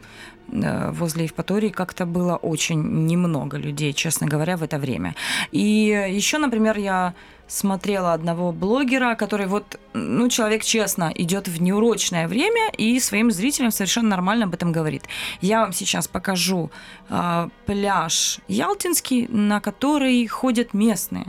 э, 0.52 0.92
возле 0.92 1.24
Евпатории 1.24 1.70
как-то 1.70 2.06
было 2.06 2.36
очень 2.36 3.06
немного 3.06 3.58
людей, 3.58 3.94
честно 3.94 4.28
говоря, 4.28 4.58
в 4.58 4.64
это 4.64 4.78
время. 4.78 5.16
И 5.52 6.08
еще, 6.12 6.38
например, 6.38 6.78
я 6.78 7.14
смотрела 7.48 8.14
одного 8.14 8.52
блогера, 8.52 9.16
который 9.16 9.48
вот, 9.48 9.80
ну, 9.94 10.30
человек 10.30 10.64
честно 10.64 11.12
идет 11.16 11.48
в 11.48 11.62
неурочное 11.62 12.28
время 12.28 12.72
и 12.78 13.00
своим 13.00 13.32
зрителям 13.32 13.72
совершенно 13.72 14.10
нормально 14.10 14.46
об 14.46 14.54
этом 14.54 14.72
говорит. 14.72 15.04
Я 15.42 15.62
вам 15.62 15.74
сейчас 15.74 16.08
покажу 16.08 16.72
э, 17.10 17.50
пляж 17.66 18.40
Ялтинский, 18.48 19.28
на 19.28 19.60
который 19.60 20.26
ходят 20.28 20.74
местные. 20.74 21.28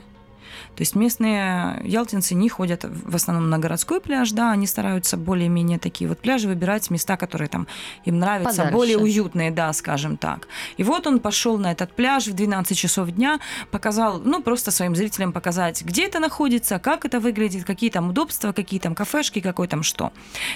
То 0.77 0.81
есть 0.81 0.95
местные 0.97 1.81
ялтинцы 1.85 2.35
не 2.35 2.49
ходят 2.49 2.85
в 2.85 3.15
основном 3.15 3.49
на 3.51 3.59
городской 3.59 4.01
пляж, 4.01 4.33
да, 4.33 4.51
они 4.51 4.67
стараются 4.67 5.17
более-менее 5.17 5.79
такие 5.79 6.09
вот 6.09 6.19
пляжи 6.19 6.49
выбирать, 6.49 6.91
места, 6.91 7.17
которые 7.17 7.49
там 7.49 7.67
им 8.05 8.19
нравятся, 8.19 8.51
Подальше. 8.51 8.73
более 8.73 8.99
уютные, 8.99 9.51
да, 9.51 9.73
скажем 9.73 10.17
так. 10.17 10.49
И 10.77 10.85
вот 10.85 11.07
он 11.07 11.21
пошел 11.21 11.59
на 11.59 11.71
этот 11.73 11.93
пляж 11.93 12.27
в 12.27 12.35
12 12.35 12.77
часов 12.77 13.11
дня, 13.11 13.39
показал, 13.71 14.19
ну, 14.19 14.43
просто 14.43 14.71
своим 14.71 14.97
зрителям 14.97 15.33
показать, 15.33 15.83
где 15.83 16.07
это 16.07 16.19
находится, 16.19 16.79
как 16.79 17.05
это 17.05 17.21
выглядит, 17.21 17.65
какие 17.65 17.91
там 17.91 18.11
удобства, 18.11 18.53
какие 18.53 18.81
там 18.81 18.95
кафешки, 18.95 19.41
какой 19.41 19.69
там 19.69 19.83
что. 19.83 20.13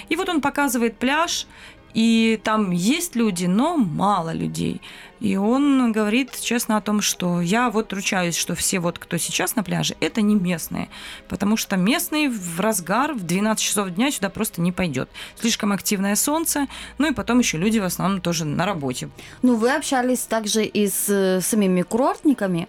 И 0.09 0.15
вот 0.15 0.29
он 0.29 0.41
показывает 0.41 0.97
пляж, 0.97 1.47
и 1.93 2.39
там 2.43 2.71
есть 2.71 3.15
люди, 3.15 3.45
но 3.45 3.77
мало 3.77 4.31
людей. 4.31 4.81
И 5.19 5.35
он 5.35 5.91
говорит 5.91 6.39
честно 6.39 6.77
о 6.77 6.81
том, 6.81 7.01
что 7.01 7.41
я 7.41 7.69
вот 7.69 7.91
ручаюсь, 7.91 8.37
что 8.37 8.55
все 8.55 8.79
вот, 8.79 8.99
кто 8.99 9.17
сейчас 9.17 9.55
на 9.55 9.63
пляже, 9.63 9.95
это 9.99 10.21
не 10.21 10.35
местные. 10.35 10.89
Потому 11.27 11.57
что 11.57 11.75
местный 11.75 12.29
в 12.29 12.59
разгар 12.59 13.13
в 13.13 13.23
12 13.23 13.63
часов 13.63 13.89
дня 13.89 14.11
сюда 14.11 14.29
просто 14.29 14.61
не 14.61 14.71
пойдет. 14.71 15.09
Слишком 15.39 15.71
активное 15.71 16.15
солнце, 16.15 16.67
ну 16.97 17.07
и 17.07 17.13
потом 17.13 17.39
еще 17.39 17.57
люди 17.57 17.79
в 17.79 17.83
основном 17.83 18.21
тоже 18.21 18.45
на 18.45 18.65
работе. 18.65 19.09
Ну, 19.41 19.55
вы 19.55 19.71
общались 19.71 20.21
также 20.21 20.63
и 20.63 20.87
с 20.87 21.09
э, 21.09 21.41
самими 21.41 21.81
курортниками. 21.81 22.67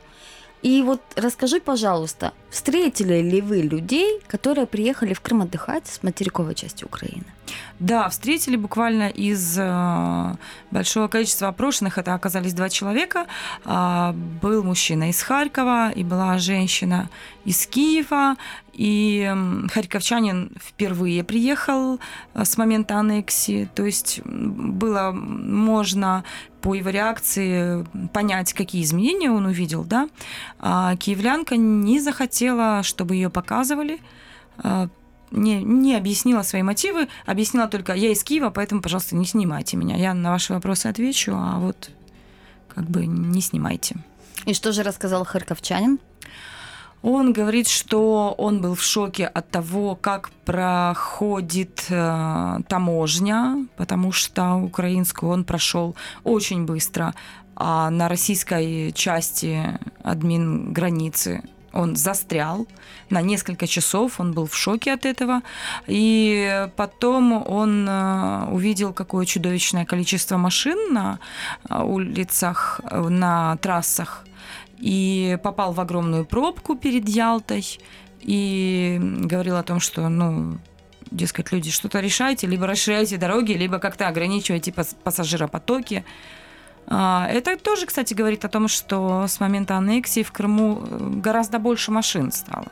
И 0.63 0.83
вот 0.83 1.01
расскажи, 1.17 1.61
пожалуйста, 1.61 2.33
встретили 2.51 3.23
ли 3.23 3.41
вы 3.41 3.63
людей, 3.63 4.21
которые 4.27 4.67
приехали 4.67 5.15
в 5.15 5.21
Крым 5.21 5.43
отдыхать 5.43 5.87
с 5.87 6.03
материковой 6.03 6.55
части 6.55 6.85
Украины? 6.85 7.25
Да, 7.79 8.09
встретили 8.11 8.57
буквально 8.57 9.09
из 9.09 9.59
э, 9.59 10.37
большого 10.71 11.09
количества 11.09 11.49
опрошенных. 11.49 11.97
Это 11.97 12.15
оказались 12.15 12.53
два 12.53 12.69
человека. 12.69 13.27
Э, 13.65 14.13
был 14.13 14.63
мужчина 14.63 15.09
из 15.09 15.23
Харькова 15.23 15.91
и 15.91 16.05
была 16.05 16.39
женщина 16.39 17.09
из 17.47 17.67
Киева. 17.67 18.37
И 18.75 19.35
харьковчанин 19.73 20.53
впервые 20.63 21.25
приехал 21.25 21.99
э, 22.35 22.45
с 22.45 22.59
момента 22.59 22.97
аннексии. 22.97 23.69
То 23.75 23.85
есть 23.85 24.21
было 24.25 25.11
можно 25.13 26.25
по 26.63 26.75
его 26.75 26.91
реакции 26.91 27.87
понять, 28.13 28.53
какие 28.53 28.83
изменения 28.83 29.31
он 29.31 29.47
увидел, 29.47 29.85
да. 29.85 30.09
А 30.59 30.97
киевлянка 30.97 31.57
не 31.57 32.01
захотела, 32.01 32.83
чтобы 32.83 33.15
ее 33.15 33.31
показывали, 33.31 34.01
а, 34.59 34.89
не, 35.31 35.63
не 35.63 35.95
объяснила 35.97 36.43
свои 36.43 36.63
мотивы, 36.63 37.09
объяснила 37.27 37.69
только, 37.69 37.95
я 37.95 38.11
из 38.11 38.23
Киева, 38.25 38.51
поэтому, 38.51 38.83
пожалуйста, 38.83 39.17
не 39.17 39.27
снимайте 39.27 39.77
меня. 39.77 39.97
Я 39.97 40.15
на 40.15 40.31
ваши 40.31 40.53
вопросы 40.53 40.87
отвечу, 40.87 41.33
а 41.35 41.59
вот 41.59 41.91
как 42.69 42.85
бы 42.85 43.07
не 43.07 43.41
снимайте. 43.41 43.97
И 44.47 44.55
что 44.55 44.73
же 44.73 44.83
рассказал 44.83 45.25
харьковчанин? 45.25 45.99
Он 47.03 47.33
говорит, 47.33 47.67
что 47.67 48.35
он 48.37 48.61
был 48.61 48.75
в 48.75 48.83
шоке 48.83 49.27
от 49.27 49.51
того, 49.51 49.95
как 49.95 50.31
проходит 50.45 51.87
э, 51.89 52.59
таможня, 52.69 53.67
потому 53.77 54.13
что 54.13 54.57
украинскую 54.57 55.33
он 55.33 55.45
прошел 55.45 55.97
очень 56.25 56.67
быстро, 56.67 57.15
а 57.57 57.91
на 57.91 58.09
российской 58.09 58.93
части 58.93 59.79
админ 60.03 60.73
границы 60.73 61.43
он 61.73 61.97
застрял 61.97 62.67
на 63.11 63.23
несколько 63.23 63.67
часов, 63.67 64.21
он 64.21 64.33
был 64.33 64.47
в 64.47 64.57
шоке 64.57 64.93
от 64.93 65.07
этого. 65.07 65.43
И 65.87 66.69
потом 66.77 67.33
он 67.47 67.89
э, 67.89 68.47
увидел, 68.51 68.93
какое 68.93 69.25
чудовищное 69.25 69.85
количество 69.85 70.37
машин 70.37 70.93
на 70.93 71.19
э, 71.69 71.83
улицах, 71.83 72.81
э, 72.85 73.09
на 73.09 73.57
трассах, 73.59 74.25
и 74.81 75.39
попал 75.43 75.73
в 75.73 75.81
огромную 75.81 76.25
пробку 76.25 76.75
перед 76.75 77.09
Ялтой, 77.09 77.65
и 78.21 78.99
говорил 79.01 79.57
о 79.57 79.63
том, 79.63 79.81
что, 79.81 80.09
ну, 80.09 80.59
дескать, 81.11 81.53
люди, 81.53 81.71
что-то 81.71 82.01
решайте, 82.01 82.47
либо 82.47 82.67
расширяйте 82.67 83.17
дороги, 83.17 83.53
либо 83.53 83.79
как-то 83.79 84.09
ограничивайте 84.09 84.73
пассажиропотоки. 84.73 86.05
А, 86.87 87.29
это 87.31 87.57
тоже, 87.57 87.87
кстати, 87.87 88.15
говорит 88.15 88.45
о 88.45 88.49
том, 88.49 88.69
что 88.69 89.27
с 89.27 89.41
момента 89.41 89.77
аннексии 89.77 90.23
в 90.23 90.33
Крыму 90.33 90.83
э, 90.83 91.11
гораздо 91.17 91.59
больше 91.59 91.93
машин 91.93 92.33
стало. 92.33 92.67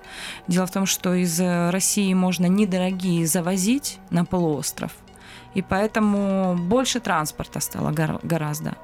Дело 0.48 0.66
в 0.66 0.72
том, 0.72 0.86
что 0.86 1.14
из 1.14 1.40
России 1.40 2.12
можно 2.14 2.46
недорогие 2.46 3.26
завозить 3.26 3.98
на 4.10 4.24
полуостров, 4.24 4.92
и 5.54 5.62
поэтому 5.62 6.56
больше 6.56 7.00
транспорта 7.00 7.60
стало 7.60 7.92
гораздо. 7.92 8.76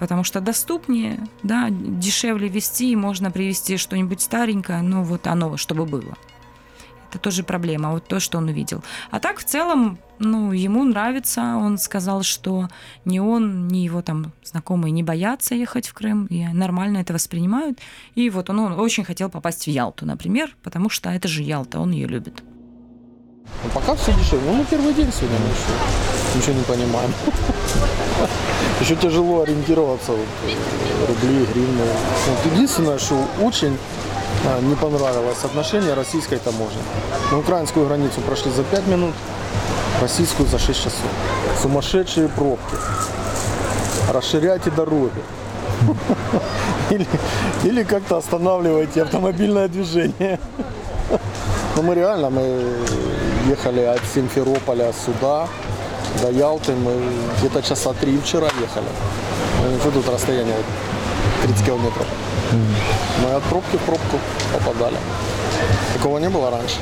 Потому 0.00 0.24
что 0.24 0.40
доступнее, 0.40 1.20
да, 1.42 1.68
дешевле 1.70 2.48
вести, 2.48 2.96
можно 2.96 3.30
привезти 3.30 3.76
что-нибудь 3.76 4.22
старенькое, 4.22 4.80
но 4.80 5.04
вот 5.04 5.26
оно, 5.26 5.58
чтобы 5.58 5.84
было. 5.84 6.16
Это 7.10 7.18
тоже 7.18 7.42
проблема, 7.42 7.90
вот 7.90 8.06
то, 8.06 8.18
что 8.18 8.38
он 8.38 8.48
увидел. 8.48 8.82
А 9.10 9.20
так, 9.20 9.38
в 9.38 9.44
целом, 9.44 9.98
ну, 10.18 10.52
ему 10.52 10.84
нравится. 10.84 11.56
Он 11.56 11.76
сказал, 11.76 12.22
что 12.22 12.68
ни 13.04 13.18
он, 13.18 13.68
ни 13.68 13.78
его 13.78 14.00
там 14.00 14.32
знакомые 14.42 14.92
не 14.92 15.02
боятся 15.02 15.54
ехать 15.54 15.86
в 15.86 15.92
Крым, 15.92 16.26
и 16.26 16.46
нормально 16.46 16.98
это 16.98 17.12
воспринимают. 17.12 17.78
И 18.14 18.30
вот 18.30 18.48
он, 18.48 18.60
он 18.60 18.80
очень 18.80 19.04
хотел 19.04 19.28
попасть 19.28 19.64
в 19.64 19.68
Ялту, 19.68 20.06
например, 20.06 20.56
потому 20.62 20.88
что 20.88 21.10
это 21.10 21.28
же 21.28 21.42
Ялта, 21.42 21.78
он 21.78 21.90
ее 21.90 22.06
любит. 22.06 22.42
Ну, 23.64 23.70
пока 23.74 23.94
все 23.96 24.14
дешевле. 24.14 24.50
Ну, 24.50 24.54
мы 24.54 24.64
первый 24.64 24.94
день 24.94 25.12
сегодня, 25.12 25.38
мы 25.40 25.48
еще 25.50 26.38
ничего 26.38 26.54
не 26.54 26.64
понимаем. 26.64 27.10
Еще 28.80 28.96
тяжело 28.96 29.42
ориентироваться, 29.42 30.12
вот, 30.12 30.26
э, 30.46 31.06
рубли, 31.06 31.44
гривны. 31.46 31.82
Вот 32.28 32.52
единственное, 32.52 32.98
что 32.98 33.14
очень 33.42 33.76
а, 34.46 34.60
не 34.60 34.74
понравилось 34.74 35.44
отношение 35.44 35.94
российской 35.94 36.38
таможни. 36.38 36.80
На 37.30 37.38
украинскую 37.38 37.86
границу 37.86 38.20
прошли 38.22 38.50
за 38.52 38.62
5 38.62 38.86
минут, 38.86 39.14
российскую 40.00 40.48
за 40.48 40.58
6 40.58 40.78
часов. 40.78 41.10
Сумасшедшие 41.60 42.28
пробки. 42.28 42.76
Расширяйте 44.12 44.70
дороги. 44.70 45.22
Или, 46.90 47.06
или 47.64 47.84
как-то 47.84 48.16
останавливайте 48.16 49.02
автомобильное 49.02 49.68
движение. 49.68 50.38
Ну 51.76 51.82
мы 51.82 51.94
реально, 51.94 52.30
мы 52.30 52.62
ехали 53.48 53.80
от 53.82 54.00
Симферополя 54.12 54.92
сюда, 54.92 55.46
до 56.22 56.30
Ялты, 56.30 56.72
мы 56.72 56.92
где-то 57.38 57.62
часа 57.62 57.92
три 57.92 58.18
вчера 58.18 58.48
ехали. 58.60 58.86
Что 59.80 59.90
тут 59.90 60.08
расстояние 60.08 60.56
30 61.42 61.66
километров. 61.66 62.06
Мы 63.22 63.32
от 63.32 63.42
пробки 63.44 63.76
в 63.76 63.80
пробку 63.80 64.18
попадали. 64.52 64.96
Такого 65.94 66.18
не 66.18 66.28
было 66.28 66.50
раньше. 66.50 66.78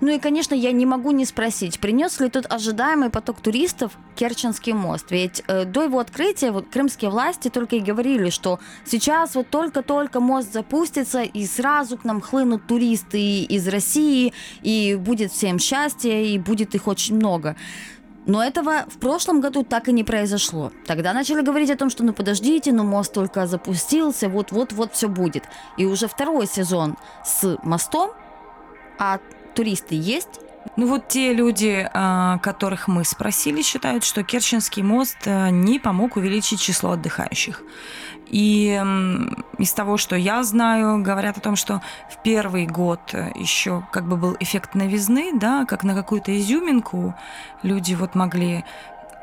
Ну 0.00 0.08
и, 0.10 0.18
конечно, 0.18 0.54
я 0.54 0.72
не 0.72 0.84
могу 0.84 1.10
не 1.12 1.24
спросить, 1.24 1.80
принес 1.80 2.20
ли 2.20 2.28
тот 2.28 2.46
ожидаемый 2.52 3.08
поток 3.08 3.40
туристов 3.40 3.92
Керченский 4.14 4.74
мост? 4.74 5.10
Ведь 5.10 5.42
э, 5.48 5.64
до 5.64 5.84
его 5.84 6.00
открытия 6.00 6.50
вот, 6.50 6.68
крымские 6.68 7.10
власти 7.10 7.48
только 7.48 7.76
и 7.76 7.80
говорили, 7.80 8.28
что 8.28 8.60
сейчас 8.84 9.34
вот 9.34 9.48
только-только 9.48 10.20
мост 10.20 10.52
запустится, 10.52 11.22
и 11.22 11.46
сразу 11.46 11.96
к 11.96 12.04
нам 12.04 12.20
хлынут 12.20 12.66
туристы 12.66 13.42
из 13.42 13.66
России, 13.68 14.34
и 14.62 14.96
будет 14.96 15.32
всем 15.32 15.58
счастье, 15.58 16.26
и 16.28 16.38
будет 16.38 16.74
их 16.74 16.86
очень 16.88 17.16
много. 17.16 17.56
Но 18.26 18.42
этого 18.42 18.84
в 18.88 18.98
прошлом 18.98 19.40
году 19.40 19.62
так 19.62 19.88
и 19.88 19.92
не 19.92 20.02
произошло. 20.04 20.72
Тогда 20.84 21.12
начали 21.12 21.42
говорить 21.42 21.70
о 21.70 21.76
том, 21.76 21.90
что 21.90 22.02
ну 22.04 22.12
подождите, 22.12 22.72
ну 22.72 22.82
мост 22.82 23.14
только 23.14 23.46
запустился, 23.46 24.28
вот-вот-вот 24.28 24.92
все 24.92 25.08
будет. 25.08 25.44
И 25.78 25.86
уже 25.86 26.08
второй 26.08 26.46
сезон 26.48 26.96
с 27.24 27.56
мостом, 27.62 28.10
а 28.98 29.20
туристы 29.56 29.96
есть, 29.96 30.40
Ну 30.76 30.86
вот 30.86 31.08
те 31.08 31.32
люди, 31.32 31.88
а, 31.94 32.38
которых 32.38 32.88
мы 32.88 33.04
спросили, 33.04 33.62
считают, 33.62 34.04
что 34.04 34.22
Керченский 34.22 34.82
мост 34.82 35.16
а, 35.26 35.48
не 35.50 35.78
помог 35.78 36.16
увеличить 36.16 36.60
число 36.60 36.90
отдыхающих. 36.92 37.62
И 38.28 38.82
из 39.58 39.72
того, 39.72 39.96
что 39.96 40.16
я 40.16 40.42
знаю, 40.42 41.02
говорят 41.02 41.38
о 41.38 41.40
том, 41.40 41.56
что 41.56 41.80
в 42.10 42.22
первый 42.22 42.66
год 42.66 43.00
э, 43.12 43.30
еще 43.36 43.86
как 43.92 44.08
бы 44.08 44.16
был 44.16 44.36
эффект 44.40 44.74
новизны, 44.74 45.30
да, 45.38 45.64
как 45.64 45.84
на 45.84 45.94
какую-то 45.94 46.36
изюминку 46.36 47.14
люди 47.62 47.94
вот 47.94 48.16
могли 48.16 48.64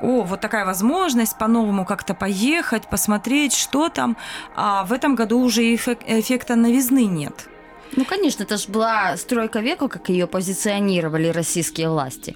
о, 0.02 0.24
вот 0.24 0.40
такая 0.40 0.66
возможность 0.66 1.38
по-новому 1.38 1.86
как-то 1.86 2.14
поехать, 2.14 2.88
посмотреть, 2.88 3.54
что 3.54 3.90
там. 3.90 4.16
А 4.56 4.86
в 4.86 4.94
этом 4.94 5.16
году 5.16 5.40
уже 5.40 5.62
эффек- 5.62 6.04
эффекта 6.08 6.56
новизны 6.56 7.06
нет. 7.06 7.50
Ну, 7.96 8.06
конечно, 8.06 8.44
это 8.44 8.58
же 8.58 8.70
была 8.70 9.18
стройка 9.18 9.60
века, 9.60 9.88
как 9.88 10.10
ее 10.10 10.28
позиционировали 10.28 11.28
российские 11.28 11.90
власти. 11.90 12.36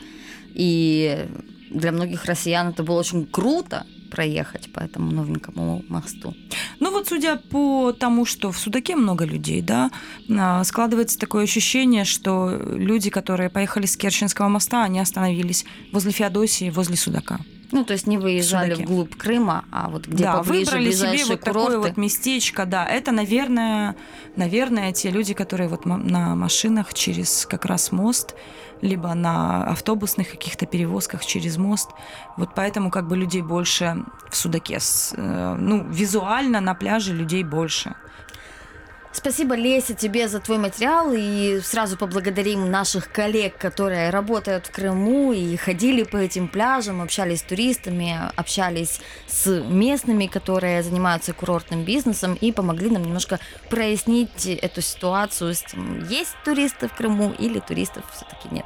И 0.54 1.28
для 1.70 1.92
многих 1.92 2.26
россиян 2.26 2.70
это 2.70 2.84
было 2.84 3.00
очень 3.00 3.26
круто 3.26 3.86
проехать 4.10 4.72
по 4.72 4.80
этому 4.80 5.12
новенькому 5.12 5.84
мосту. 5.90 6.34
Ну 6.80 6.92
вот 6.92 7.08
судя 7.08 7.36
по 7.36 7.92
тому, 7.92 8.26
что 8.26 8.52
в 8.52 8.58
Судаке 8.58 8.96
много 8.96 9.26
людей, 9.26 9.62
да, 9.62 9.92
а, 10.30 10.64
складывается 10.64 11.20
такое 11.20 11.44
ощущение, 11.44 12.06
что 12.06 12.50
люди, 12.50 13.10
которые 13.10 13.50
поехали 13.50 13.86
с 13.86 13.98
Керченского 13.98 14.48
моста, 14.48 14.84
они 14.84 15.00
остановились 15.00 15.66
возле 15.92 16.12
Феодосии, 16.12 16.70
возле 16.70 16.96
Судака. 16.96 17.40
Ну, 17.72 17.84
то 17.84 17.94
есть 17.94 18.08
не 18.08 18.18
выезжали 18.18 18.72
Судаке. 18.72 18.86
вглубь 18.86 19.16
Крыма, 19.16 19.66
а 19.72 19.90
вот 19.90 20.08
где 20.08 20.24
да, 20.24 20.38
поближе 20.38 20.72
выбрали 20.72 20.92
себе 20.92 21.26
вот 21.26 21.40
курорты. 21.40 21.72
такое 21.72 21.78
вот 21.80 21.98
местечко, 21.98 22.66
да. 22.66 22.86
Это, 22.86 23.12
наверное, 23.12 23.96
наверное, 24.36 24.94
те 24.94 25.10
люди, 25.10 25.34
которые 25.34 25.68
вот 25.68 25.86
на 25.86 26.36
машинах 26.36 26.94
через 26.94 27.46
как 27.46 27.66
раз 27.66 27.92
мост, 27.92 28.36
либо 28.82 29.14
на 29.14 29.66
автобусных 29.66 30.32
каких-то 30.32 30.66
перевозках 30.66 31.26
через 31.26 31.58
мост. 31.58 31.90
Вот 32.38 32.50
поэтому 32.56 32.90
как 32.90 33.08
бы 33.08 33.18
людей 33.18 33.42
больше 33.42 34.06
в 34.30 34.36
Судаке. 34.36 34.80
Э, 35.16 35.56
ну, 35.60 35.84
визуально 35.90 36.62
на 36.62 36.74
пляже 36.74 37.14
людей 37.14 37.44
больше. 37.44 37.96
Спасибо, 39.18 39.56
Леся, 39.56 39.96
тебе 39.96 40.28
за 40.28 40.40
твой 40.40 40.60
материал. 40.60 41.12
И 41.12 41.60
сразу 41.64 41.98
поблагодарим 41.98 42.70
наших 42.70 43.12
коллег, 43.12 43.58
которые 43.58 44.12
работают 44.12 44.68
в 44.68 44.72
Крыму 44.72 45.34
и 45.34 45.56
ходили 45.56 46.04
по 46.04 46.18
этим 46.18 46.48
пляжам, 46.48 47.02
общались 47.02 47.40
с 47.40 47.42
туристами, 47.42 48.16
общались 48.36 49.02
с 49.28 49.48
местными, 49.64 50.28
которые 50.28 50.84
занимаются 50.84 51.34
курортным 51.34 51.84
бизнесом 51.84 52.36
и 52.36 52.52
помогли 52.52 52.92
нам 52.92 53.06
немножко 53.06 53.40
прояснить 53.72 54.46
эту 54.46 54.82
ситуацию 54.82 55.56
есть 56.08 56.36
туристы 56.46 56.88
в 56.88 56.94
Крыму 56.94 57.34
или 57.40 57.58
туристов 57.58 58.04
все-таки 58.14 58.50
нет. 58.54 58.66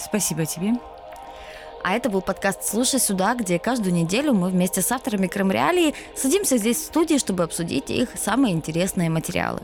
Спасибо 0.00 0.44
тебе. 0.44 0.72
А 1.84 1.92
это 1.92 2.08
был 2.08 2.22
подкаст 2.22 2.64
«Слушай 2.64 2.98
сюда», 2.98 3.34
где 3.34 3.58
каждую 3.58 3.92
неделю 3.92 4.32
мы 4.32 4.48
вместе 4.48 4.80
с 4.80 4.90
авторами 4.90 5.26
Крым 5.26 5.50
Реалии 5.50 5.94
садимся 6.16 6.56
здесь 6.56 6.78
в 6.78 6.84
студии, 6.86 7.18
чтобы 7.18 7.42
обсудить 7.42 7.90
их 7.90 8.08
самые 8.16 8.54
интересные 8.54 9.10
материалы. 9.10 9.60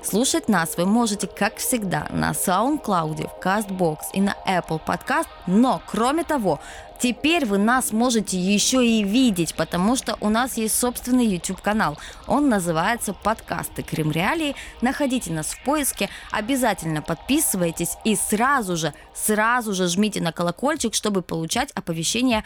Слушать 0.00 0.48
нас 0.48 0.76
вы 0.76 0.86
можете, 0.86 1.26
как 1.26 1.56
всегда, 1.56 2.06
на 2.10 2.30
SoundCloud, 2.30 3.28
в 3.28 3.44
CastBox 3.44 3.98
и 4.12 4.20
на 4.20 4.36
Apple 4.46 4.80
Podcast, 4.86 5.26
но, 5.48 5.82
кроме 5.84 6.22
того, 6.22 6.60
Теперь 7.04 7.44
вы 7.44 7.58
нас 7.58 7.92
можете 7.92 8.38
еще 8.38 8.82
и 8.82 9.04
видеть, 9.04 9.54
потому 9.56 9.94
что 9.94 10.16
у 10.22 10.30
нас 10.30 10.56
есть 10.56 10.74
собственный 10.74 11.26
YouTube-канал. 11.26 11.98
Он 12.26 12.48
называется 12.48 13.12
«Подкасты 13.12 13.82
Крым 13.82 14.10
Реалии». 14.10 14.56
Находите 14.80 15.30
нас 15.30 15.48
в 15.48 15.62
поиске, 15.64 16.08
обязательно 16.30 17.02
подписывайтесь 17.02 17.98
и 18.06 18.16
сразу 18.16 18.78
же, 18.78 18.94
сразу 19.14 19.74
же 19.74 19.86
жмите 19.86 20.22
на 20.22 20.32
колокольчик, 20.32 20.94
чтобы 20.94 21.20
получать 21.20 21.72
оповещения 21.72 22.42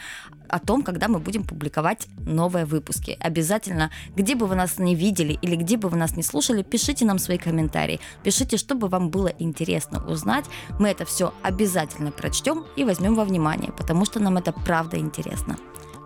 о 0.49 0.59
том, 0.59 0.81
когда 0.81 1.07
мы 1.07 1.19
будем 1.19 1.45
публиковать 1.45 2.07
новые 2.17 2.65
выпуски. 2.65 3.17
Обязательно, 3.21 3.91
где 4.15 4.35
бы 4.35 4.45
вы 4.45 4.55
нас 4.55 4.77
не 4.77 4.93
видели 4.93 5.39
или 5.41 5.55
где 5.55 5.77
бы 5.77 5.87
вы 5.87 5.95
нас 5.95 6.17
не 6.17 6.23
слушали, 6.23 6.63
пишите 6.63 7.05
нам 7.05 7.17
свои 7.17 7.37
комментарии. 7.37 8.01
Пишите, 8.23 8.57
чтобы 8.57 8.89
вам 8.89 9.09
было 9.09 9.31
интересно 9.39 10.05
узнать. 10.05 10.45
Мы 10.79 10.89
это 10.89 11.05
все 11.05 11.33
обязательно 11.43 12.11
прочтем 12.11 12.65
и 12.75 12.83
возьмем 12.83 13.15
во 13.15 13.23
внимание, 13.23 13.71
потому 13.71 14.03
что 14.03 14.19
нам 14.19 14.37
это 14.49 14.59
правда 14.61 14.97
интересно. 14.97 15.57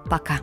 Пока. 0.09 0.39